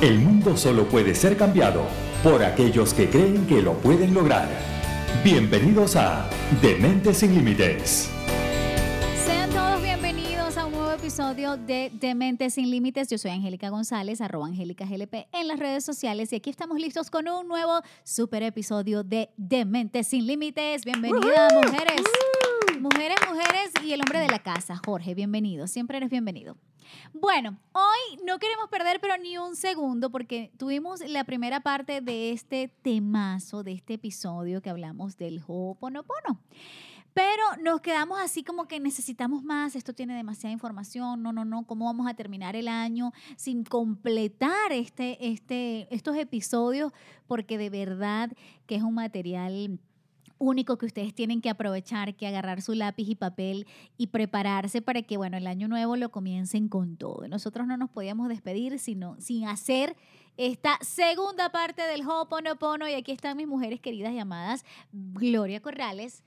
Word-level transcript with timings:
El 0.00 0.18
mundo 0.18 0.56
solo 0.56 0.88
puede 0.88 1.14
ser 1.14 1.36
cambiado 1.36 1.84
por 2.22 2.42
aquellos 2.42 2.94
que 2.94 3.10
creen 3.10 3.46
que 3.46 3.60
lo 3.60 3.74
pueden 3.74 4.14
lograr. 4.14 4.48
Bienvenidos 5.22 5.94
a 5.94 6.26
Dementes 6.62 7.18
sin 7.18 7.34
Límites. 7.34 8.08
Sean 9.22 9.50
todos 9.50 9.82
bienvenidos 9.82 10.56
a 10.56 10.64
un 10.64 10.72
nuevo 10.72 10.90
episodio 10.92 11.58
de 11.58 11.90
Dementes 11.92 12.54
sin 12.54 12.70
Límites. 12.70 13.10
Yo 13.10 13.18
soy 13.18 13.32
Angélica 13.32 13.68
González, 13.68 14.22
arroba 14.22 14.46
Angélica 14.46 14.86
GLP 14.86 15.26
en 15.32 15.48
las 15.48 15.58
redes 15.58 15.84
sociales 15.84 16.32
y 16.32 16.36
aquí 16.36 16.48
estamos 16.48 16.80
listos 16.80 17.10
con 17.10 17.28
un 17.28 17.46
nuevo 17.46 17.82
super 18.02 18.42
episodio 18.42 19.04
de 19.04 19.28
Dementes 19.36 20.06
sin 20.06 20.26
Límites. 20.26 20.86
Bienvenidas, 20.86 21.52
mujeres. 21.52 22.00
Mujeres, 22.80 23.18
mujeres 23.28 23.72
y 23.84 23.92
el 23.92 24.00
hombre 24.00 24.20
de 24.20 24.28
la 24.28 24.38
casa, 24.38 24.80
Jorge, 24.82 25.14
bienvenido. 25.14 25.66
Siempre 25.66 25.98
eres 25.98 26.08
bienvenido. 26.08 26.56
Bueno, 27.12 27.58
hoy 27.72 28.24
no 28.24 28.38
queremos 28.38 28.70
perder 28.70 29.00
pero 29.02 29.18
ni 29.18 29.36
un 29.36 29.54
segundo 29.54 30.08
porque 30.08 30.50
tuvimos 30.56 31.00
la 31.06 31.24
primera 31.24 31.60
parte 31.60 32.00
de 32.00 32.32
este 32.32 32.68
temazo, 32.68 33.62
de 33.62 33.72
este 33.72 33.94
episodio 33.94 34.62
que 34.62 34.70
hablamos 34.70 35.18
del 35.18 35.42
Ho'oponopono. 35.46 36.40
Pero 37.12 37.42
nos 37.62 37.82
quedamos 37.82 38.18
así 38.18 38.42
como 38.44 38.66
que 38.66 38.80
necesitamos 38.80 39.42
más, 39.42 39.76
esto 39.76 39.92
tiene 39.92 40.16
demasiada 40.16 40.54
información, 40.54 41.22
no, 41.22 41.34
no, 41.34 41.44
no, 41.44 41.66
¿cómo 41.66 41.84
vamos 41.84 42.08
a 42.08 42.14
terminar 42.14 42.56
el 42.56 42.66
año 42.66 43.12
sin 43.36 43.62
completar 43.62 44.72
este, 44.72 45.28
este, 45.28 45.86
estos 45.94 46.16
episodios? 46.16 46.92
Porque 47.26 47.58
de 47.58 47.68
verdad 47.68 48.32
que 48.66 48.76
es 48.76 48.82
un 48.82 48.94
material 48.94 49.80
único 50.40 50.78
que 50.78 50.86
ustedes 50.86 51.14
tienen 51.14 51.40
que 51.40 51.50
aprovechar, 51.50 52.16
que 52.16 52.26
agarrar 52.26 52.62
su 52.62 52.74
lápiz 52.74 53.08
y 53.08 53.14
papel 53.14 53.66
y 53.96 54.08
prepararse 54.08 54.82
para 54.82 55.02
que, 55.02 55.16
bueno, 55.16 55.36
el 55.36 55.46
año 55.46 55.68
nuevo 55.68 55.94
lo 55.96 56.10
comiencen 56.10 56.68
con 56.68 56.96
todo. 56.96 57.28
Nosotros 57.28 57.66
no 57.66 57.76
nos 57.76 57.90
podíamos 57.90 58.28
despedir 58.28 58.78
sino, 58.78 59.16
sin 59.20 59.46
hacer 59.46 59.96
esta 60.36 60.78
segunda 60.80 61.52
parte 61.52 61.82
del 61.82 62.02
Ho'oponopono 62.02 62.88
y 62.88 62.94
aquí 62.94 63.12
están 63.12 63.36
mis 63.36 63.46
mujeres 63.46 63.80
queridas 63.80 64.14
llamadas 64.14 64.64
Gloria 64.92 65.60
Corrales. 65.60 66.24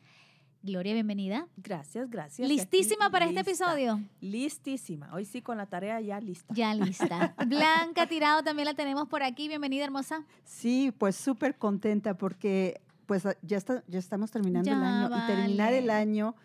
Gloria, 0.61 0.93
bienvenida. 0.93 1.47
Gracias, 1.57 2.09
gracias. 2.09 2.47
¿Listísima 2.47 3.05
Aquí, 3.05 3.11
para 3.11 3.25
este 3.25 3.41
episodio? 3.41 3.99
Listísima. 4.21 5.09
Hoy 5.13 5.25
sí 5.25 5.41
con 5.41 5.57
la 5.57 5.65
tarea 5.65 5.99
ya 5.99 6.21
lista. 6.21 6.53
Ya 6.53 6.73
lista. 6.73 7.35
Blanca 7.47 8.07
Tirado 8.07 8.43
también 8.43 8.67
la 8.67 8.73
tenemos 8.73 9.09
por 9.09 9.23
aquí. 9.23 9.49
Bienvenida, 9.49 9.83
hermosa. 9.83 10.23
Sí, 10.45 10.93
pues 10.97 11.17
súper 11.17 11.57
contenta 11.57 12.13
porque 12.13 12.79
pues 13.21 13.37
ya, 13.43 13.57
está, 13.57 13.83
ya 13.87 13.99
estamos 13.99 14.31
terminando 14.31 14.65
Ya 14.65 14.75
el 14.75 14.83
año 14.83 15.09
y 15.15 15.27
terminar 15.27 15.73
el 15.73 15.89
año 15.91 16.35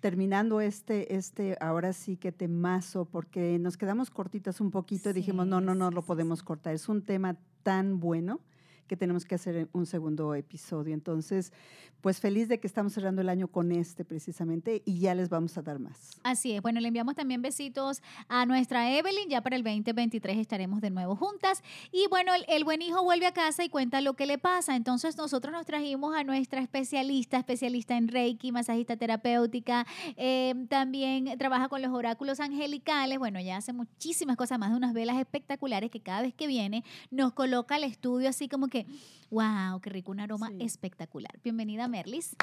terminando 0.00 0.62
este, 0.62 1.16
este, 1.16 1.58
ahora 1.60 1.92
sí 1.92 2.16
que 2.16 2.32
temazo, 2.32 3.04
porque 3.04 3.58
nos 3.58 3.76
quedamos 3.76 4.08
cortitas 4.08 4.62
un 4.62 4.70
poquito 4.70 5.10
y 5.10 5.12
dijimos, 5.12 5.46
no, 5.46 5.60
no, 5.60 5.74
no 5.74 5.90
sí, 5.90 5.94
lo 5.94 6.02
podemos 6.02 6.42
cortar. 6.42 6.72
Es 6.74 6.88
un 6.88 7.02
tema 7.02 7.36
tan 7.62 8.00
bueno 8.00 8.40
que 8.86 8.96
tenemos 8.96 9.24
que 9.24 9.34
hacer 9.34 9.68
un 9.72 9.86
segundo 9.86 10.34
episodio. 10.34 10.94
Entonces, 10.94 11.52
pues 12.00 12.20
feliz 12.20 12.48
de 12.48 12.58
que 12.58 12.66
estamos 12.66 12.92
cerrando 12.92 13.22
el 13.22 13.28
año 13.28 13.48
con 13.48 13.70
este 13.70 14.04
precisamente 14.04 14.82
y 14.84 14.98
ya 14.98 15.14
les 15.14 15.28
vamos 15.28 15.56
a 15.56 15.62
dar 15.62 15.78
más. 15.78 16.18
Así 16.24 16.52
es. 16.52 16.60
Bueno, 16.60 16.80
le 16.80 16.88
enviamos 16.88 17.14
también 17.14 17.42
besitos 17.42 18.02
a 18.28 18.44
nuestra 18.44 18.90
Evelyn. 18.96 19.28
Ya 19.28 19.40
para 19.40 19.54
el 19.56 19.62
2023 19.62 20.36
estaremos 20.38 20.80
de 20.80 20.90
nuevo 20.90 21.14
juntas. 21.14 21.62
Y 21.92 22.06
bueno, 22.10 22.34
el, 22.34 22.44
el 22.48 22.64
buen 22.64 22.82
hijo 22.82 23.04
vuelve 23.04 23.26
a 23.26 23.32
casa 23.32 23.64
y 23.64 23.68
cuenta 23.68 24.00
lo 24.00 24.14
que 24.14 24.26
le 24.26 24.38
pasa. 24.38 24.74
Entonces 24.74 25.16
nosotros 25.16 25.52
nos 25.52 25.64
trajimos 25.64 26.14
a 26.16 26.24
nuestra 26.24 26.60
especialista, 26.60 27.38
especialista 27.38 27.96
en 27.96 28.08
Reiki, 28.08 28.50
masajista 28.50 28.96
terapéutica. 28.96 29.86
eh, 30.16 30.54
también 30.68 31.38
trabaja 31.38 31.68
con 31.68 31.82
los 31.82 31.92
oráculos 31.92 32.40
angelicales. 32.40 33.18
Bueno, 33.18 33.38
ella 33.38 33.56
hace 33.58 33.72
muchísimas 33.72 34.36
cosas 34.36 34.58
más 34.58 34.70
de 34.70 34.76
unas 34.76 34.92
velas 34.92 35.18
espectaculares 35.18 35.90
que 35.90 36.00
cada 36.00 36.22
vez 36.22 36.34
que 36.34 36.46
viene 36.46 36.84
nos 37.10 37.32
coloca 37.32 37.76
al 37.76 37.84
estudio 37.84 38.28
así 38.28 38.48
como 38.48 38.68
que, 38.72 38.86
wow, 39.30 39.78
qué 39.82 39.90
rico, 39.90 40.10
un 40.12 40.20
aroma 40.20 40.48
Sí. 40.48 40.56
espectacular. 40.60 41.38
Bienvenida, 41.44 41.88
Merlis. 41.88 42.34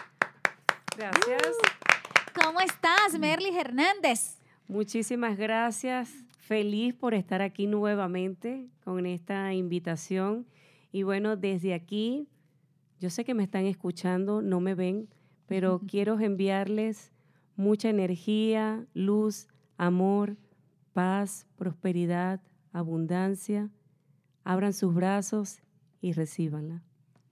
Gracias. 0.95 1.41
¿Cómo 2.39 2.61
estás, 2.61 3.17
Merlis 3.19 3.55
Hernández? 3.55 4.37
Muchísimas 4.67 5.37
gracias. 5.37 6.11
Feliz 6.37 6.93
por 6.93 7.15
estar 7.15 7.41
aquí 7.41 7.65
nuevamente 7.65 8.69
con 8.83 9.07
esta 9.07 9.53
invitación. 9.55 10.45
Y 10.91 11.01
bueno, 11.01 11.35
desde 11.35 11.73
aquí, 11.73 12.27
yo 12.99 13.09
sé 13.09 13.25
que 13.25 13.33
me 13.33 13.43
están 13.43 13.65
escuchando, 13.65 14.43
no 14.43 14.59
me 14.59 14.75
ven, 14.75 15.09
pero 15.47 15.79
quiero 15.87 16.19
enviarles 16.19 17.11
mucha 17.55 17.89
energía, 17.89 18.85
luz, 18.93 19.47
amor, 19.77 20.37
paz, 20.93 21.47
prosperidad, 21.55 22.39
abundancia. 22.71 23.71
Abran 24.43 24.73
sus 24.73 24.93
brazos 24.93 25.59
y 26.01 26.13
recíbanla. 26.13 26.81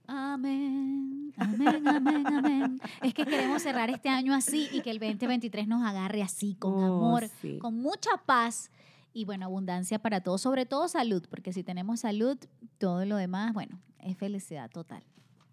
Amén, 0.09 1.33
amén, 1.37 1.87
amén, 1.87 2.27
amén. 2.27 2.79
Es 3.01 3.13
que 3.13 3.25
queremos 3.25 3.61
cerrar 3.61 3.89
este 3.89 4.07
año 4.09 4.33
así 4.33 4.69
y 4.71 4.81
que 4.81 4.89
el 4.91 4.99
2023 4.99 5.67
nos 5.67 5.83
agarre 5.85 6.23
así, 6.23 6.55
con 6.55 6.73
Oh, 6.73 6.85
amor, 6.97 7.27
sí. 7.41 7.57
con 7.59 7.75
mucha 7.77 8.11
paz 8.25 8.71
y 9.13 9.25
bueno, 9.25 9.45
abundancia 9.45 9.99
para 9.99 10.21
todos, 10.21 10.41
sobre 10.41 10.65
todo 10.65 10.87
salud, 10.87 11.25
porque 11.29 11.51
si 11.51 11.63
tenemos 11.63 12.01
salud, 12.01 12.37
todo 12.77 13.03
lo 13.05 13.17
demás, 13.17 13.53
bueno, 13.53 13.79
es 13.99 14.15
felicidad 14.17 14.69
total. 14.71 15.03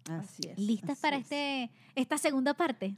Así 0.09 0.43
es. 0.47 0.57
¿Listas 0.57 0.91
así 0.91 1.01
para 1.01 1.17
es. 1.17 1.23
este, 1.23 1.71
esta 1.95 2.17
segunda 2.17 2.53
parte? 2.53 2.95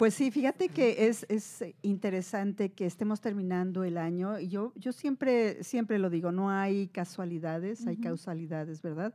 Pues 0.00 0.14
sí, 0.14 0.30
fíjate 0.30 0.70
que 0.70 1.08
es, 1.08 1.26
es 1.28 1.62
interesante 1.82 2.70
que 2.72 2.86
estemos 2.86 3.20
terminando 3.20 3.84
el 3.84 3.98
año. 3.98 4.40
Y 4.40 4.48
yo, 4.48 4.72
yo 4.76 4.92
siempre, 4.92 5.62
siempre 5.62 5.98
lo 5.98 6.08
digo, 6.08 6.32
no 6.32 6.48
hay 6.48 6.88
casualidades, 6.88 7.86
hay 7.86 7.96
Ujú. 7.96 8.04
causalidades, 8.04 8.80
¿verdad? 8.80 9.12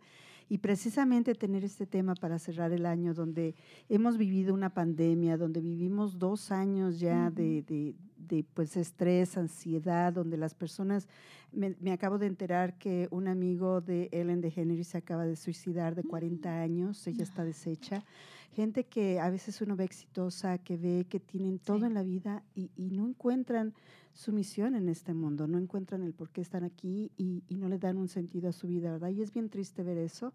Y 0.48 0.60
precisamente 0.60 1.34
tener 1.34 1.64
este 1.66 1.88
tema 1.88 2.14
para 2.14 2.38
cerrar 2.38 2.72
el 2.72 2.86
año 2.86 3.16
donde 3.16 3.56
hemos 3.90 4.16
vivido 4.20 4.54
una 4.54 4.76
pandemia, 4.76 5.38
donde 5.38 5.60
vivimos 5.60 6.20
dos 6.20 6.52
años 6.52 7.00
ya 7.00 7.32
de, 7.32 7.64
de- 7.64 7.96
de, 8.18 8.44
pues 8.54 8.78
estrés, 8.78 9.38
ansiedad, 9.38 10.14
donde 10.14 10.38
las 10.38 10.54
personas, 10.54 11.08
me, 11.52 11.76
me 11.80 11.92
acabo 11.94 12.18
de 12.20 12.28
enterar 12.28 12.78
que 12.78 13.08
un 13.12 13.28
amigo 13.28 13.82
de 13.82 14.10
Ellen 14.12 14.42
DeGeneres 14.42 14.88
se 14.90 14.98
acaba 15.00 15.26
de 15.26 15.36
suicidar 15.36 15.96
de 15.96 16.04
40 16.04 16.62
años, 16.62 17.06
ella 17.08 17.24
está 17.24 17.44
deshecha 17.44 18.04
gente 18.52 18.86
que 18.86 19.20
a 19.20 19.30
veces 19.30 19.60
uno 19.62 19.76
ve 19.76 19.84
exitosa, 19.84 20.58
que 20.58 20.78
ve 20.78 21.06
que 21.10 21.20
tienen 21.20 21.60
todo 21.60 21.80
Sí. 21.80 21.86
en 21.86 21.94
la 21.94 22.04
vida 22.04 22.44
y, 22.56 22.72
y 22.76 22.90
no 22.92 23.08
encuentran 23.08 23.74
su 24.14 24.32
misión 24.32 24.76
en 24.76 24.88
este 24.90 25.14
mundo, 25.14 25.48
no 25.48 25.58
encuentran 25.58 26.02
el 26.04 26.14
por 26.14 26.30
qué 26.30 26.42
están 26.42 26.64
aquí 26.64 27.12
y, 27.18 27.44
y 27.50 27.56
no 27.58 27.68
le 27.68 27.78
dan 27.80 27.98
un 27.98 28.08
sentido 28.08 28.50
a 28.50 28.54
su 28.54 28.68
vida, 28.68 28.92
¿verdad? 28.92 29.10
Y 29.10 29.22
es 29.22 29.32
bien 29.34 29.50
triste 29.50 29.84
ver 29.84 29.98
eso. 29.98 30.34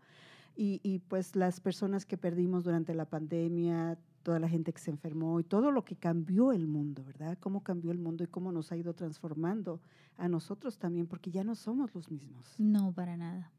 Y, 0.57 0.81
y, 0.83 0.99
pues 0.99 1.37
las 1.37 1.61
personas 1.61 2.05
que 2.05 2.19
perdimos 2.19 2.65
durante 2.65 2.93
la 2.93 3.07
pandemia, 3.07 3.97
toda 4.23 4.39
la 4.41 4.49
gente 4.49 4.73
que 4.73 4.81
se 4.81 4.91
enfermó 4.91 5.41
y 5.41 5.45
todo 5.45 5.71
lo 5.71 5.85
que 5.85 5.97
cambió 5.97 6.53
el 6.53 6.67
mundo, 6.67 7.03
¿verdad? 7.05 7.39
Cómo 7.41 7.63
cambió 7.63 7.93
el 7.93 7.99
mundo 7.99 8.25
y 8.25 8.27
cómo 8.27 8.53
nos 8.53 8.71
ha 8.73 8.77
ido 8.77 8.93
transformando 8.93 9.81
a 10.19 10.29
nosotros 10.29 10.77
también, 10.77 11.07
porque 11.07 11.31
ya 11.31 11.45
no 11.45 11.55
somos 11.55 11.95
los 11.95 12.11
mismos. 12.11 12.55
No, 12.59 12.93
para 12.93 13.17
nada. 13.17 13.51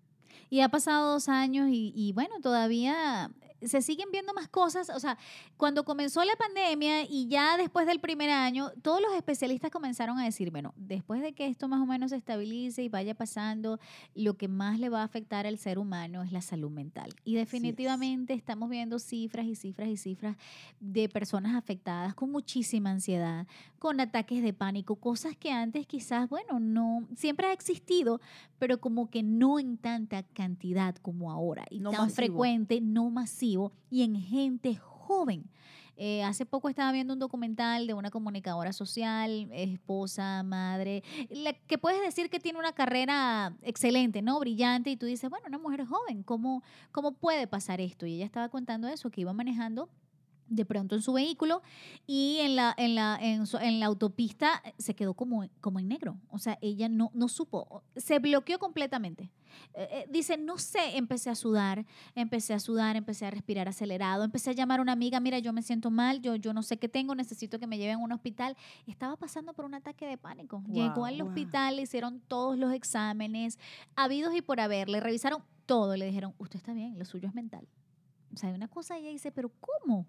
Y 0.50 0.62
ha 0.62 0.70
pasado 0.70 1.14
dos 1.14 1.30
años 1.30 1.70
y, 1.70 1.94
y 1.96 2.14
bueno, 2.14 2.40
todavía 2.42 3.32
se 3.62 3.82
siguen 3.82 4.10
viendo 4.12 4.34
más 4.34 4.48
cosas. 4.48 4.90
O 4.90 5.00
sea, 5.00 5.18
cuando 5.58 5.84
comenzó 5.84 6.24
la 6.24 6.36
pandemia 6.36 7.04
y 7.04 7.28
ya 7.28 7.58
después 7.58 7.86
del 7.86 8.00
primer 8.00 8.30
año, 8.30 8.72
todos 8.82 9.02
los 9.02 9.14
especialistas 9.14 9.72
comenzaron 9.72 10.18
a 10.18 10.26
decir, 10.26 10.52
bueno, 10.52 10.74
después 10.76 11.22
de 11.22 11.34
que 11.34 11.48
esto 11.48 11.68
más 11.68 11.82
o 11.82 11.86
menos 11.86 12.12
se 12.12 12.18
estabilice 12.18 12.84
y 12.84 12.90
vaya 12.90 13.14
pasando, 13.14 13.80
lo 14.16 14.36
que 14.36 14.48
más 14.48 14.80
le 14.80 14.90
va 14.90 15.02
a 15.02 15.06
afectar 15.06 15.46
al 15.46 15.58
ser 15.58 15.78
humano 15.78 16.24
es 16.24 16.32
la 16.32 16.42
salud 16.42 16.72
mental. 16.72 17.14
Y 17.24 17.36
definitivamente 17.36 18.34
estamos 18.34 18.70
viendo 18.70 19.00
cifras 19.00 19.46
y 19.46 19.56
cifras 19.56 19.90
y 19.90 19.98
cifras 19.98 20.38
de 20.80 21.10
personas 21.10 21.56
afectadas 21.56 22.16
con 22.16 22.32
muchísima 22.32 22.92
ansiedad, 22.92 23.48
con 23.80 24.00
ataques 24.00 24.44
de 24.44 24.54
pánico, 24.54 24.96
cosas 24.96 25.36
que 25.36 25.52
antes 25.52 25.86
quizás, 25.88 26.30
bueno, 26.30 26.60
no, 26.60 27.08
siempre 27.16 27.48
ha 27.48 27.54
existido, 27.54 28.22
pero 28.60 28.80
como 28.80 29.10
que 29.10 29.24
no 29.24 29.60
en 29.60 29.78
tanta 29.78 30.21
cantidad 30.24 30.96
como 30.96 31.32
ahora 31.32 31.66
y 31.70 31.80
No 31.80 31.92
tan 31.92 32.02
masivo. 32.02 32.16
frecuente, 32.16 32.82
no 32.82 33.10
masivo 33.10 33.72
y 33.90 34.04
en 34.04 34.16
gente 34.16 34.76
joven. 34.76 35.50
Eh, 35.98 36.24
hace 36.24 36.48
poco 36.48 36.68
estaba 36.68 36.92
viendo 36.92 37.14
un 37.14 37.20
documental 37.20 37.86
de 37.86 37.94
una 37.94 38.10
comunicadora 38.10 38.74
social, 38.74 39.48
esposa, 39.52 40.42
madre, 40.42 41.04
la 41.30 41.54
que 41.54 41.78
puedes 41.78 42.02
decir 42.02 42.30
que 42.32 42.40
tiene 42.40 42.58
una 42.58 42.72
carrera 42.72 43.56
excelente, 43.62 44.24
¿no? 44.24 44.40
Brillante, 44.40 44.90
y 44.90 44.98
tú 44.98 45.06
dices, 45.06 45.30
bueno, 45.30 45.46
una 45.48 45.60
mujer 45.60 45.86
joven, 45.86 46.24
¿cómo, 46.24 46.64
cómo 46.92 47.12
puede 47.12 47.46
pasar 47.46 47.82
esto? 47.82 48.08
Y 48.08 48.16
ella 48.16 48.26
estaba 48.26 48.50
contando 48.50 48.88
eso, 48.88 49.12
que 49.12 49.22
iba 49.22 49.34
manejando 49.34 49.90
de 50.52 50.66
pronto 50.66 50.96
en 50.96 51.02
su 51.02 51.14
vehículo 51.14 51.62
y 52.06 52.38
en 52.42 52.56
la, 52.58 52.74
en 52.78 52.94
la, 52.94 53.18
en, 53.22 53.48
su- 53.48 53.58
en 53.58 53.80
la 53.80 53.86
autopista 53.86 54.62
se 54.78 54.94
quedó 54.96 55.14
como, 55.14 55.48
como 55.62 55.80
en 55.80 55.88
negro. 55.88 56.18
O 56.30 56.38
sea, 56.40 56.58
ella 56.62 56.90
no, 56.90 57.10
no 57.14 57.28
supo, 57.30 57.84
se 57.96 58.20
bloqueó 58.20 58.60
completamente. 58.60 59.32
Eh, 59.74 59.88
eh, 59.92 60.08
dice, 60.10 60.38
no 60.38 60.58
sé, 60.58 60.98
empecé 60.98 61.30
a 61.30 61.36
sudar, 61.36 61.86
empecé 62.16 62.54
a 62.54 62.60
sudar, 62.60 62.96
empecé 62.96 63.26
a 63.26 63.32
respirar 63.32 63.68
acelerado, 63.68 64.24
empecé 64.24 64.50
a 64.50 64.54
llamar 64.54 64.80
a 64.80 64.82
una 64.82 64.92
amiga, 64.94 65.20
mira, 65.20 65.40
yo 65.40 65.54
me 65.54 65.62
siento 65.62 65.90
mal, 65.92 66.22
yo, 66.22 66.36
yo 66.36 66.54
no 66.54 66.64
sé 66.64 66.78
qué 66.78 66.88
tengo, 66.90 67.16
necesito 67.16 67.60
que 67.60 67.68
me 67.68 67.78
lleven 67.78 67.96
a 67.96 68.04
un 68.04 68.12
hospital. 68.12 68.56
Estaba 68.88 69.16
pasando 69.18 69.54
por 69.54 69.64
un 69.66 69.74
ataque 69.74 70.06
de 70.06 70.18
pánico. 70.18 70.64
Llegó 70.70 71.06
al 71.06 71.18
Wow. 71.18 71.28
hospital, 71.28 71.76
le 71.78 71.82
hicieron 71.84 72.22
todos 72.28 72.58
los 72.58 72.74
exámenes, 72.74 73.58
habidos 73.96 74.36
y 74.36 74.42
por 74.42 74.60
haber, 74.60 74.90
le 74.90 75.00
revisaron 75.00 75.44
todo, 75.66 75.96
le 75.96 76.06
dijeron, 76.06 76.34
usted 76.38 76.58
está 76.58 76.74
bien, 76.74 76.98
lo 77.00 77.06
suyo 77.06 77.28
es 77.30 77.34
mental. 77.36 77.68
O 78.34 78.38
sea, 78.38 78.50
hay 78.50 78.56
una 78.56 78.70
cosa 78.70 78.98
ella 78.98 79.10
dice, 79.10 79.32
pero 79.34 79.52
¿cómo? 79.60 80.06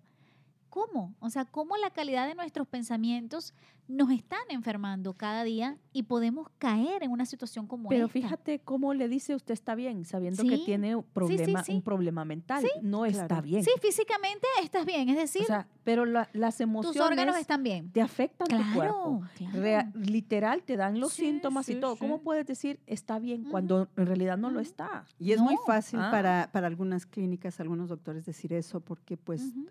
¿Cómo? 0.73 1.15
O 1.21 1.29
sea, 1.29 1.45
¿cómo 1.45 1.77
la 1.77 1.91
calidad 1.91 2.27
de 2.27 2.35
nuestros 2.35 2.67
pensamientos 2.67 3.53
nos 3.89 4.11
están 4.11 4.41
enfermando 4.49 5.13
cada 5.13 5.45
día 5.45 5.77
y 5.93 6.05
podemos 6.05 6.49
caer 6.57 7.03
en 7.03 7.11
una 7.11 7.27
situación 7.27 7.67
como 7.67 7.91
Pero 7.91 8.07
esta? 8.07 8.13
fíjate 8.15 8.59
cómo 8.61 8.95
le 8.95 9.07
dice 9.07 9.35
usted 9.35 9.53
está 9.53 9.75
bien, 9.75 10.07
sabiendo 10.07 10.41
Sí, 10.43 10.49
que 10.49 10.57
tiene 10.57 10.97
un 10.97 11.03
problema, 11.03 11.63
sí. 11.63 11.73
un 11.73 11.83
problema 11.83 12.25
mental. 12.25 12.65
no 12.81 13.05
está 13.05 13.43
bien. 13.43 13.63
Sí, 13.63 13.71
físicamente 13.83 14.47
estás 14.63 14.87
bien, 14.87 15.11
es 15.11 15.17
decir, 15.17 15.43
O 15.43 15.47
sea, 15.47 15.69
pero 15.85 16.05
la- 16.05 16.29
las 16.33 16.55
tus 16.57 16.61
emociones 16.63 17.01
órganos 17.03 17.37
están 17.37 17.63
bien. 17.63 17.91
te 17.91 18.01
afectan 18.01 18.49
tu 18.49 18.57
Claro, 18.57 18.75
cuerpo. 18.75 19.23
claro. 19.37 19.89
Literal, 19.95 20.63
te 20.63 20.77
dan 20.77 21.01
los 21.01 21.13
Sí, 21.13 21.23
síntomas 21.27 21.67
sí, 21.67 21.73
y 21.75 21.81
todo. 21.81 21.95
sí. 21.95 22.01
¿Cómo 22.01 22.21
puedes 22.23 22.47
decir 22.47 22.81
está 22.87 23.19
bien 23.19 23.43
Ujú. 23.43 23.51
cuando 23.51 23.89
en 23.97 24.07
realidad 24.07 24.37
no 24.39 24.49
lo 24.51 24.61
Ujú. 24.61 24.69
está? 24.69 25.05
Y 25.19 25.33
es 25.33 25.41
muy 25.41 25.55
No. 25.55 25.61
fácil 25.67 26.01
Ah. 26.01 26.11
para, 26.11 26.51
para 26.53 26.67
algunas 26.67 27.07
clínicas, 27.07 27.59
algunos 27.61 27.89
doctores 27.89 28.25
decir 28.27 28.53
eso, 28.53 28.81
porque 28.81 29.17
pues 29.17 29.43
Ujú. 29.43 29.67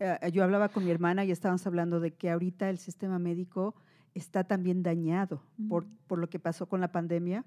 eh, 0.00 0.18
yo 0.32 0.42
hablaba 0.44 0.68
con 0.68 0.84
mi 0.84 0.90
hermana 0.90 1.24
y 1.24 1.30
estábamos 1.30 1.66
hablando 1.66 2.00
de 2.00 2.12
que 2.12 2.30
ahorita 2.30 2.68
el 2.68 2.78
sistema 2.78 3.18
médico 3.18 3.74
está 4.14 4.44
también 4.44 4.82
dañado 4.84 5.40
por, 5.68 5.86
por 6.06 6.18
lo 6.20 6.28
que 6.30 6.38
pasó 6.38 6.66
con 6.66 6.80
la 6.80 6.92
pandemia. 6.92 7.44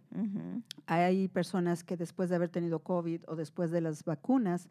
Hay 0.85 1.27
personas 1.29 1.83
que 1.83 1.95
después 1.97 2.29
de 2.29 2.35
haber 2.35 2.49
tenido 2.49 2.79
COVID 2.79 3.21
o 3.27 3.35
después 3.35 3.71
de 3.71 3.79
las 3.81 4.03
vacunas 4.03 4.67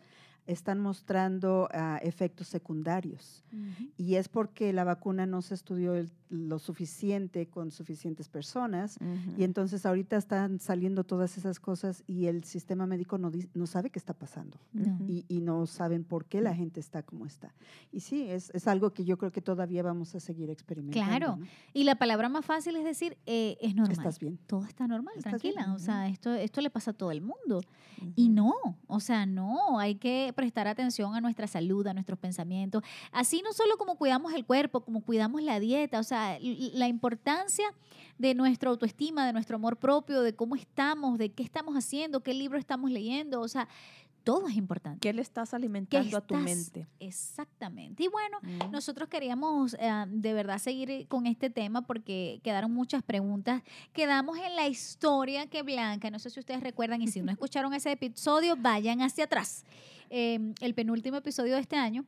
están 0.46 0.80
mostrando 0.80 1.68
ah, 1.72 1.98
efectos 2.02 2.46
secundarios. 2.48 3.44
Ujú. 3.52 3.90
Y 3.96 4.14
es 4.14 4.28
porque 4.28 4.72
la 4.72 4.84
vacuna 4.84 5.26
no 5.26 5.42
se 5.42 5.54
estudió 5.54 5.94
el- 5.94 6.10
lo 6.28 6.58
suficiente 6.58 7.46
con 7.46 7.70
suficientes 7.70 8.28
personas. 8.28 8.98
Y 9.38 9.44
entonces 9.44 9.86
ahorita 9.86 10.16
están 10.16 10.58
saliendo 10.58 11.04
todas 11.04 11.38
esas 11.38 11.60
cosas 11.60 12.02
y 12.08 12.26
el 12.26 12.42
sistema 12.42 12.84
médico 12.84 13.16
no, 13.16 13.30
no 13.54 13.66
sabe 13.68 13.90
qué 13.90 13.98
está 14.00 14.12
pasando. 14.12 14.58
No. 14.72 14.98
Y, 15.06 15.24
y 15.28 15.40
no 15.40 15.66
saben 15.66 16.02
por 16.02 16.24
qué 16.24 16.40
la 16.40 16.52
gente 16.52 16.80
está 16.80 17.04
como 17.04 17.26
está. 17.26 17.54
Y 17.92 18.00
sí, 18.00 18.22
es, 18.28 18.50
es 18.54 18.66
algo 18.66 18.92
que 18.92 19.04
yo 19.04 19.18
creo 19.18 19.30
que 19.30 19.40
todavía 19.40 19.84
vamos 19.84 20.16
a 20.16 20.20
seguir 20.20 20.50
experimentando. 20.50 21.06
Claro. 21.06 21.36
¿no? 21.36 21.46
Y 21.72 21.84
la 21.84 21.94
palabra 21.94 22.28
más 22.28 22.44
fácil 22.44 22.74
es 22.74 22.82
decir, 22.84 23.16
eh, 23.26 23.56
es 23.60 23.76
normal. 23.76 23.92
Estás 23.96 24.18
bien. 24.18 24.36
Todo 24.48 24.64
está 24.64 24.88
normal, 24.88 25.14
Estás 25.16 25.30
tranquila. 25.40 25.62
bien, 25.66 25.76
O 25.76 25.78
sea, 25.78 26.08
esto, 26.08 26.32
esto 26.34 26.60
le 26.60 26.70
pasa 26.70 26.90
a 26.90 26.94
todo 26.94 27.12
el 27.12 27.20
mundo. 27.20 27.60
Y 28.16 28.28
no, 28.30 28.52
o 28.88 28.98
sea, 29.00 29.26
no, 29.26 29.78
hay 29.78 29.94
que 29.94 30.32
prestar 30.36 30.68
atención 30.68 31.16
a 31.16 31.20
nuestra 31.20 31.48
salud, 31.48 31.84
a 31.88 31.92
nuestros 31.94 32.18
pensamientos. 32.20 32.84
Así 33.10 33.42
no 33.42 33.52
solo 33.52 33.76
como 33.76 33.96
cuidamos 33.96 34.32
el 34.34 34.44
cuerpo, 34.44 34.82
como 34.82 35.00
cuidamos 35.00 35.42
la 35.42 35.58
dieta, 35.58 35.98
o 35.98 36.04
sea, 36.04 36.38
la 36.40 36.86
importancia 36.86 37.66
de 38.18 38.34
nuestra 38.34 38.70
autoestima, 38.70 39.26
de 39.26 39.32
nuestro 39.32 39.56
amor 39.56 39.76
propio, 39.78 40.22
de 40.22 40.34
cómo 40.36 40.54
estamos, 40.54 41.18
de 41.18 41.32
qué 41.32 41.42
estamos 41.42 41.74
haciendo, 41.74 42.20
qué 42.22 42.32
libro 42.34 42.58
estamos 42.58 42.90
leyendo, 42.92 43.40
o 43.40 43.48
sea, 43.48 43.66
todo 44.24 44.48
es 44.48 44.56
importante. 44.56 44.98
¿Qué 44.98 45.12
le 45.12 45.22
estás 45.22 45.50
¿Qué 45.50 45.56
alimentando 45.56 46.16
a 46.16 46.20
tu 46.20 46.34
estás- 46.34 46.44
mente? 46.56 46.88
Exactamente. 46.98 48.02
Y 48.02 48.08
bueno, 48.08 48.38
Mm. 48.42 48.72
nosotros 48.72 49.08
queríamos 49.08 49.74
eh, 49.78 50.04
de 50.08 50.32
verdad 50.32 50.58
seguir 50.58 51.06
con 51.06 51.26
este 51.26 51.48
tema 51.48 51.82
porque 51.86 52.40
quedaron 52.42 52.72
muchas 52.72 53.04
preguntas. 53.04 53.62
Quedamos 53.92 54.36
en 54.38 54.56
la 54.56 54.66
historia 54.66 55.46
que 55.46 55.62
Blanca, 55.62 56.10
no 56.10 56.18
sé 56.18 56.30
si 56.30 56.40
ustedes 56.40 56.60
recuerdan, 56.60 57.02
y 57.02 57.06
si 57.08 57.20
no 57.20 57.30
escucharon 57.38 57.72
ese 57.72 57.92
episodio, 57.92 58.56
vayan 58.56 59.00
hacia 59.00 59.24
atrás. 59.24 59.64
Eh, 60.10 60.54
el 60.60 60.74
penúltimo 60.74 61.16
episodio 61.16 61.54
de 61.54 61.60
este 61.60 61.76
año 61.76 62.04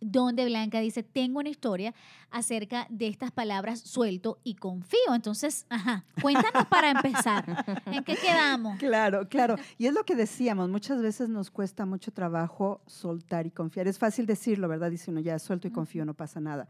donde 0.00 0.46
Blanca 0.46 0.80
dice, 0.80 1.02
tengo 1.02 1.40
una 1.40 1.50
historia 1.50 1.94
acerca 2.30 2.86
de 2.90 3.08
estas 3.08 3.30
palabras 3.30 3.80
suelto 3.80 4.38
y 4.44 4.54
confío. 4.54 5.14
Entonces, 5.14 5.66
ajá, 5.68 6.04
cuéntanos 6.22 6.66
para 6.66 6.90
empezar. 6.90 7.44
¿En 7.86 8.02
qué 8.04 8.16
quedamos? 8.16 8.78
Claro, 8.78 9.28
claro. 9.28 9.56
Y 9.78 9.86
es 9.86 9.94
lo 9.94 10.04
que 10.04 10.16
decíamos, 10.16 10.68
muchas 10.68 11.02
veces 11.02 11.28
nos 11.28 11.50
cuesta 11.50 11.84
mucho 11.86 12.12
trabajo 12.12 12.80
soltar 12.86 13.46
y 13.46 13.50
confiar. 13.50 13.88
Es 13.88 13.98
fácil 13.98 14.26
decirlo, 14.26 14.68
¿verdad? 14.68 14.90
Dice 14.90 15.10
uno, 15.10 15.20
ya 15.20 15.38
suelto 15.38 15.68
y 15.68 15.70
confío, 15.70 16.04
no 16.04 16.14
pasa 16.14 16.40
nada. 16.40 16.66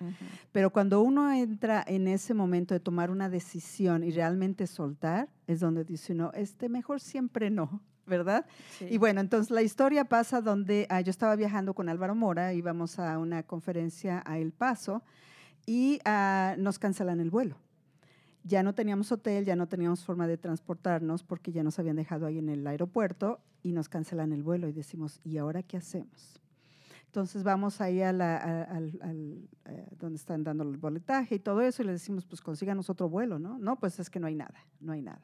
Pero 0.53 0.71
cuando 0.71 1.01
uno 1.01 1.33
entra 1.33 1.85
en 1.87 2.09
ese 2.09 2.35
momento 2.35 2.75
de 2.75 2.81
tomar 2.81 3.11
una 3.11 3.29
decisión 3.29 4.03
y 4.03 4.11
realmente 4.11 4.67
soltar, 4.67 5.29
es 5.47 5.61
donde 5.61 5.85
dice 5.85 6.13
uno, 6.13 6.33
este 6.35 6.69
mejor 6.69 7.01
siempre 7.01 7.51
no, 7.51 7.81
¿verdad? 8.07 8.47
Y 8.91 8.99
bueno, 8.99 9.21
entonces 9.21 9.51
la 9.51 9.63
historia 9.63 10.05
pasa 10.05 10.41
donde 10.41 10.87
ah, 10.91 11.01
yo 11.01 11.11
estaba 11.11 11.37
viajando 11.37 11.75
con 11.75 11.89
Álvaro 11.89 12.15
Mora, 12.15 12.53
íbamos 12.55 12.99
a 12.99 13.19
una 13.19 13.43
conferencia 13.43 14.23
a 14.27 14.39
El 14.39 14.53
Paso 14.53 15.03
y 15.67 16.01
ah, 16.05 16.55
nos 16.59 16.79
cancelan 16.79 17.21
el 17.21 17.31
vuelo. 17.31 17.57
Ya 18.43 18.63
no 18.63 18.75
teníamos 18.75 19.13
hotel, 19.13 19.45
ya 19.45 19.55
no 19.55 19.69
teníamos 19.69 20.03
forma 20.03 20.27
de 20.27 20.39
transportarnos 20.39 21.23
porque 21.23 21.53
ya 21.53 21.63
nos 21.63 21.79
habían 21.79 21.97
dejado 21.97 22.27
ahí 22.27 22.39
en 22.39 22.49
el 22.49 22.67
aeropuerto 22.67 23.41
y 23.63 23.73
nos 23.73 23.89
cancelan 23.91 24.33
el 24.33 24.43
vuelo 24.43 24.67
y 24.69 24.73
decimos, 24.73 25.21
¿y 25.25 25.37
ahora 25.37 25.63
qué 25.63 25.77
hacemos? 25.77 26.41
Entonces 27.05 27.43
vamos 27.43 27.81
ahí 27.81 28.01
a 28.03 28.13
la, 28.13 28.37
a- 28.37 28.63
al, 28.63 28.99
al, 29.03 29.49
eh, 29.67 29.87
donde 29.99 30.17
están 30.17 30.43
dando 30.45 30.63
el 30.65 30.77
boletaje 30.79 31.35
y 31.35 31.39
todo 31.41 31.61
eso 31.61 31.83
y 31.83 31.87
les 31.87 31.97
decimos, 31.97 32.25
pues 32.25 32.41
consíganos 32.41 32.89
otro 32.89 33.09
vuelo, 33.11 33.39
¿no? 33.39 33.59
No, 33.59 33.79
pues 33.79 33.99
es 34.01 34.09
que 34.09 34.21
no 34.21 34.27
hay 34.29 34.37
nada, 34.37 34.55
no 34.81 34.93
hay 34.93 35.03
nada. 35.03 35.21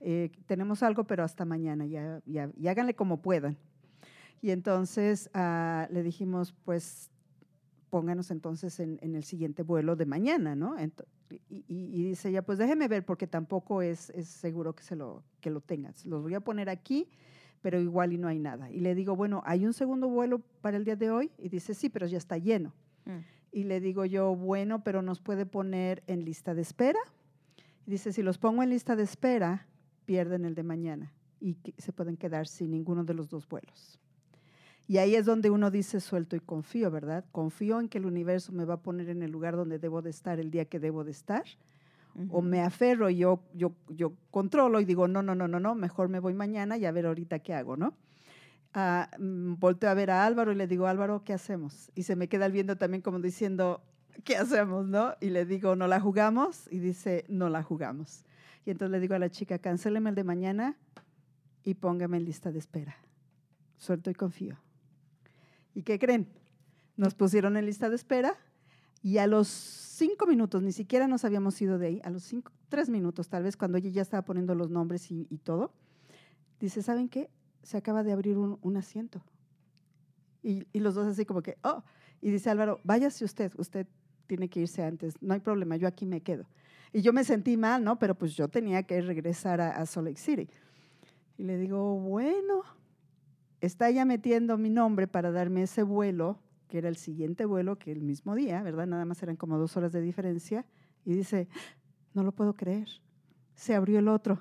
Eh, 0.00 0.30
tenemos 0.46 0.82
algo, 0.82 1.04
pero 1.04 1.22
hasta 1.24 1.44
mañana, 1.44 1.86
ya, 1.86 2.20
ya, 2.26 2.50
y 2.56 2.68
háganle 2.68 2.94
como 2.94 3.20
puedan. 3.20 3.56
Y 4.42 4.50
entonces 4.50 5.28
ah, 5.34 5.86
le 5.90 6.02
dijimos, 6.02 6.54
pues 6.64 7.10
pónganos 7.90 8.30
entonces 8.30 8.80
en, 8.80 8.98
en 9.02 9.14
el 9.14 9.24
siguiente 9.24 9.62
vuelo 9.62 9.96
de 9.96 10.06
mañana, 10.06 10.54
¿no? 10.54 10.76
Y- 11.48 11.64
y 11.68 12.02
dice 12.04 12.30
ella, 12.30 12.42
pues 12.42 12.58
déjeme 12.58 12.88
ver 12.88 13.04
porque 13.04 13.26
tampoco 13.26 13.82
es, 13.82 14.10
es 14.10 14.28
seguro 14.28 14.74
que, 14.74 14.82
se 14.82 14.96
lo, 14.96 15.22
que 15.40 15.50
lo 15.50 15.60
tengas. 15.60 16.04
Los 16.06 16.22
voy 16.22 16.34
a 16.34 16.40
poner 16.40 16.68
aquí, 16.70 17.08
pero 17.62 17.78
igual 17.80 18.12
y 18.12 18.18
no 18.18 18.28
hay 18.28 18.38
nada. 18.38 18.70
Y 18.70 18.80
le 18.80 18.94
digo, 18.94 19.14
bueno, 19.16 19.42
¿hay 19.44 19.66
un 19.66 19.72
segundo 19.74 20.08
vuelo 20.08 20.40
para 20.60 20.76
el 20.76 20.84
día 20.84 20.96
de 20.96 21.10
hoy? 21.10 21.30
Y 21.38 21.48
dice, 21.50 21.74
sí, 21.74 21.88
pero 21.90 22.06
ya 22.06 22.18
está 22.18 22.38
lleno. 22.38 22.72
Mm. 23.04 23.18
Y 23.52 23.64
le 23.64 23.80
digo 23.80 24.04
yo, 24.04 24.34
bueno, 24.34 24.82
pero 24.82 25.02
nos 25.02 25.20
puede 25.20 25.44
poner 25.46 26.02
en 26.06 26.24
lista 26.24 26.54
de 26.54 26.62
espera. 26.62 27.00
Y 27.86 27.90
dice, 27.90 28.12
si 28.12 28.22
los 28.22 28.38
pongo 28.38 28.62
en 28.62 28.70
lista 28.70 28.96
de 28.96 29.02
espera, 29.02 29.66
pierden 30.10 30.44
el 30.44 30.56
de 30.56 30.64
mañana 30.64 31.12
y 31.38 31.54
que- 31.54 31.72
se 31.80 31.92
pueden 31.92 32.16
quedar 32.16 32.48
sin 32.48 32.72
ninguno 32.72 33.04
de 33.04 33.14
los 33.14 33.28
dos 33.30 33.48
vuelos. 33.48 34.00
Y 34.88 34.98
ahí 34.98 35.14
es 35.14 35.24
donde 35.24 35.50
uno 35.50 35.70
dice 35.70 36.00
suelto 36.00 36.34
y 36.34 36.40
confío, 36.40 36.90
¿verdad? 36.90 37.24
Confío 37.30 37.78
en 37.78 37.88
que 37.88 37.98
el 37.98 38.06
universo 38.06 38.50
me 38.50 38.64
va 38.64 38.74
a 38.74 38.82
poner 38.82 39.08
en 39.08 39.22
el 39.22 39.30
lugar 39.30 39.54
donde 39.54 39.78
debo 39.78 40.02
de 40.02 40.10
estar 40.10 40.40
el 40.40 40.50
día 40.50 40.64
que 40.64 40.80
debo 40.80 41.04
de 41.04 41.12
estar. 41.12 41.44
O 42.28 42.42
me 42.42 42.60
aferro 42.60 43.08
y 43.08 43.18
yo, 43.18 43.40
yo, 43.54 43.72
yo 43.88 44.14
controlo 44.32 44.80
y 44.80 44.84
digo, 44.84 45.06
no, 45.06 45.22
no, 45.22 45.36
no, 45.36 45.46
no, 45.46 45.60
no, 45.60 45.76
mejor 45.76 46.08
me 46.08 46.18
voy 46.18 46.34
mañana 46.34 46.76
y 46.76 46.86
a 46.86 46.90
ver 46.90 47.06
ahorita 47.06 47.38
qué 47.38 47.54
hago, 47.54 47.76
¿no? 47.76 47.94
Ah, 48.74 49.08
mm, 49.16 49.60
volteo 49.60 49.90
a 49.90 49.94
ver 49.94 50.10
a 50.10 50.26
Álvaro 50.26 50.50
y 50.50 50.56
le 50.56 50.66
digo, 50.66 50.88
Álvaro, 50.88 51.22
¿qué 51.22 51.34
hacemos? 51.34 51.92
Y 51.94 52.02
se 52.02 52.16
me 52.16 52.26
queda 52.28 52.48
viendo 52.48 52.74
también 52.74 53.00
como 53.00 53.20
diciendo, 53.20 53.80
¿qué 54.24 54.36
hacemos, 54.36 54.88
no? 54.88 55.14
Y 55.20 55.30
le 55.30 55.46
digo, 55.46 55.76
¿no 55.76 55.86
la 55.86 56.00
jugamos? 56.00 56.66
Y 56.72 56.80
dice, 56.80 57.24
no 57.28 57.48
la 57.48 57.62
jugamos. 57.62 58.24
Y 58.64 58.70
entonces 58.70 58.92
le 58.92 59.00
digo 59.00 59.14
a 59.14 59.18
la 59.18 59.30
chica, 59.30 59.58
cancéleme 59.58 60.10
el 60.10 60.16
de 60.16 60.24
mañana 60.24 60.76
y 61.64 61.74
póngame 61.74 62.18
en 62.18 62.24
lista 62.24 62.52
de 62.52 62.58
espera. 62.58 62.96
Suelto 63.76 64.10
y 64.10 64.14
confío. 64.14 64.58
¿Y 65.74 65.82
qué 65.82 65.98
creen? 65.98 66.28
Nos 66.96 67.14
pusieron 67.14 67.56
en 67.56 67.66
lista 67.66 67.88
de 67.88 67.96
espera 67.96 68.34
y 69.02 69.18
a 69.18 69.26
los 69.26 69.48
cinco 69.48 70.26
minutos, 70.26 70.62
ni 70.62 70.72
siquiera 70.72 71.08
nos 71.08 71.24
habíamos 71.24 71.60
ido 71.60 71.78
de 71.78 71.86
ahí, 71.86 72.00
a 72.04 72.10
los 72.10 72.22
cinco, 72.22 72.52
tres 72.68 72.88
minutos 72.88 73.28
tal 73.28 73.42
vez, 73.42 73.56
cuando 73.56 73.78
ella 73.78 73.90
ya 73.90 74.02
estaba 74.02 74.22
poniendo 74.22 74.54
los 74.54 74.70
nombres 74.70 75.10
y, 75.10 75.26
y 75.30 75.38
todo, 75.38 75.72
dice, 76.58 76.82
¿saben 76.82 77.08
qué? 77.08 77.30
Se 77.62 77.76
acaba 77.76 78.02
de 78.02 78.12
abrir 78.12 78.38
un, 78.38 78.58
un 78.62 78.76
asiento. 78.76 79.22
Y, 80.42 80.66
y 80.72 80.80
los 80.80 80.94
dos 80.94 81.06
así 81.06 81.24
como 81.24 81.42
que, 81.42 81.58
oh, 81.62 81.82
y 82.20 82.30
dice 82.30 82.50
Álvaro, 82.50 82.80
váyase 82.84 83.24
usted, 83.24 83.52
usted 83.56 83.86
tiene 84.26 84.48
que 84.48 84.60
irse 84.60 84.82
antes, 84.82 85.14
no 85.20 85.34
hay 85.34 85.40
problema, 85.40 85.76
yo 85.76 85.88
aquí 85.88 86.06
me 86.06 86.20
quedo. 86.20 86.46
Y 86.92 87.02
yo 87.02 87.12
me 87.12 87.24
sentí 87.24 87.56
mal, 87.56 87.84
¿no? 87.84 87.98
Pero 87.98 88.14
pues 88.14 88.34
yo 88.34 88.48
tenía 88.48 88.82
que 88.82 89.00
regresar 89.00 89.60
a, 89.60 89.70
a 89.70 89.86
Salt 89.86 90.08
Lake 90.08 90.18
City. 90.18 90.48
Y 91.38 91.44
le 91.44 91.56
digo, 91.56 91.98
bueno, 91.98 92.62
está 93.60 93.88
ella 93.88 94.04
metiendo 94.04 94.58
mi 94.58 94.70
nombre 94.70 95.06
para 95.06 95.30
darme 95.30 95.62
ese 95.62 95.82
vuelo, 95.82 96.38
que 96.68 96.78
era 96.78 96.88
el 96.88 96.96
siguiente 96.96 97.44
vuelo 97.44 97.78
que 97.78 97.92
el 97.92 98.02
mismo 98.02 98.34
día, 98.34 98.62
¿verdad? 98.62 98.86
Nada 98.86 99.04
más 99.04 99.22
eran 99.22 99.36
como 99.36 99.58
dos 99.58 99.76
horas 99.76 99.92
de 99.92 100.00
diferencia. 100.00 100.66
Y 101.04 101.14
dice, 101.14 101.48
no 102.12 102.22
lo 102.22 102.32
puedo 102.32 102.54
creer, 102.54 102.88
se 103.54 103.74
abrió 103.74 103.98
el 103.98 104.08
otro. 104.08 104.40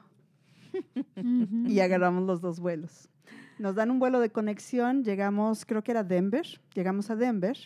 Y 1.67 1.79
agarramos 1.79 2.25
los 2.25 2.41
dos 2.41 2.59
vuelos. 2.59 3.09
Nos 3.57 3.75
dan 3.75 3.91
un 3.91 3.99
vuelo 3.99 4.19
de 4.19 4.29
conexión, 4.29 5.03
llegamos, 5.03 5.65
creo 5.65 5.83
que 5.83 5.91
era 5.91 6.03
Denver, 6.03 6.45
llegamos 6.73 7.09
a 7.09 7.15
Denver 7.15 7.57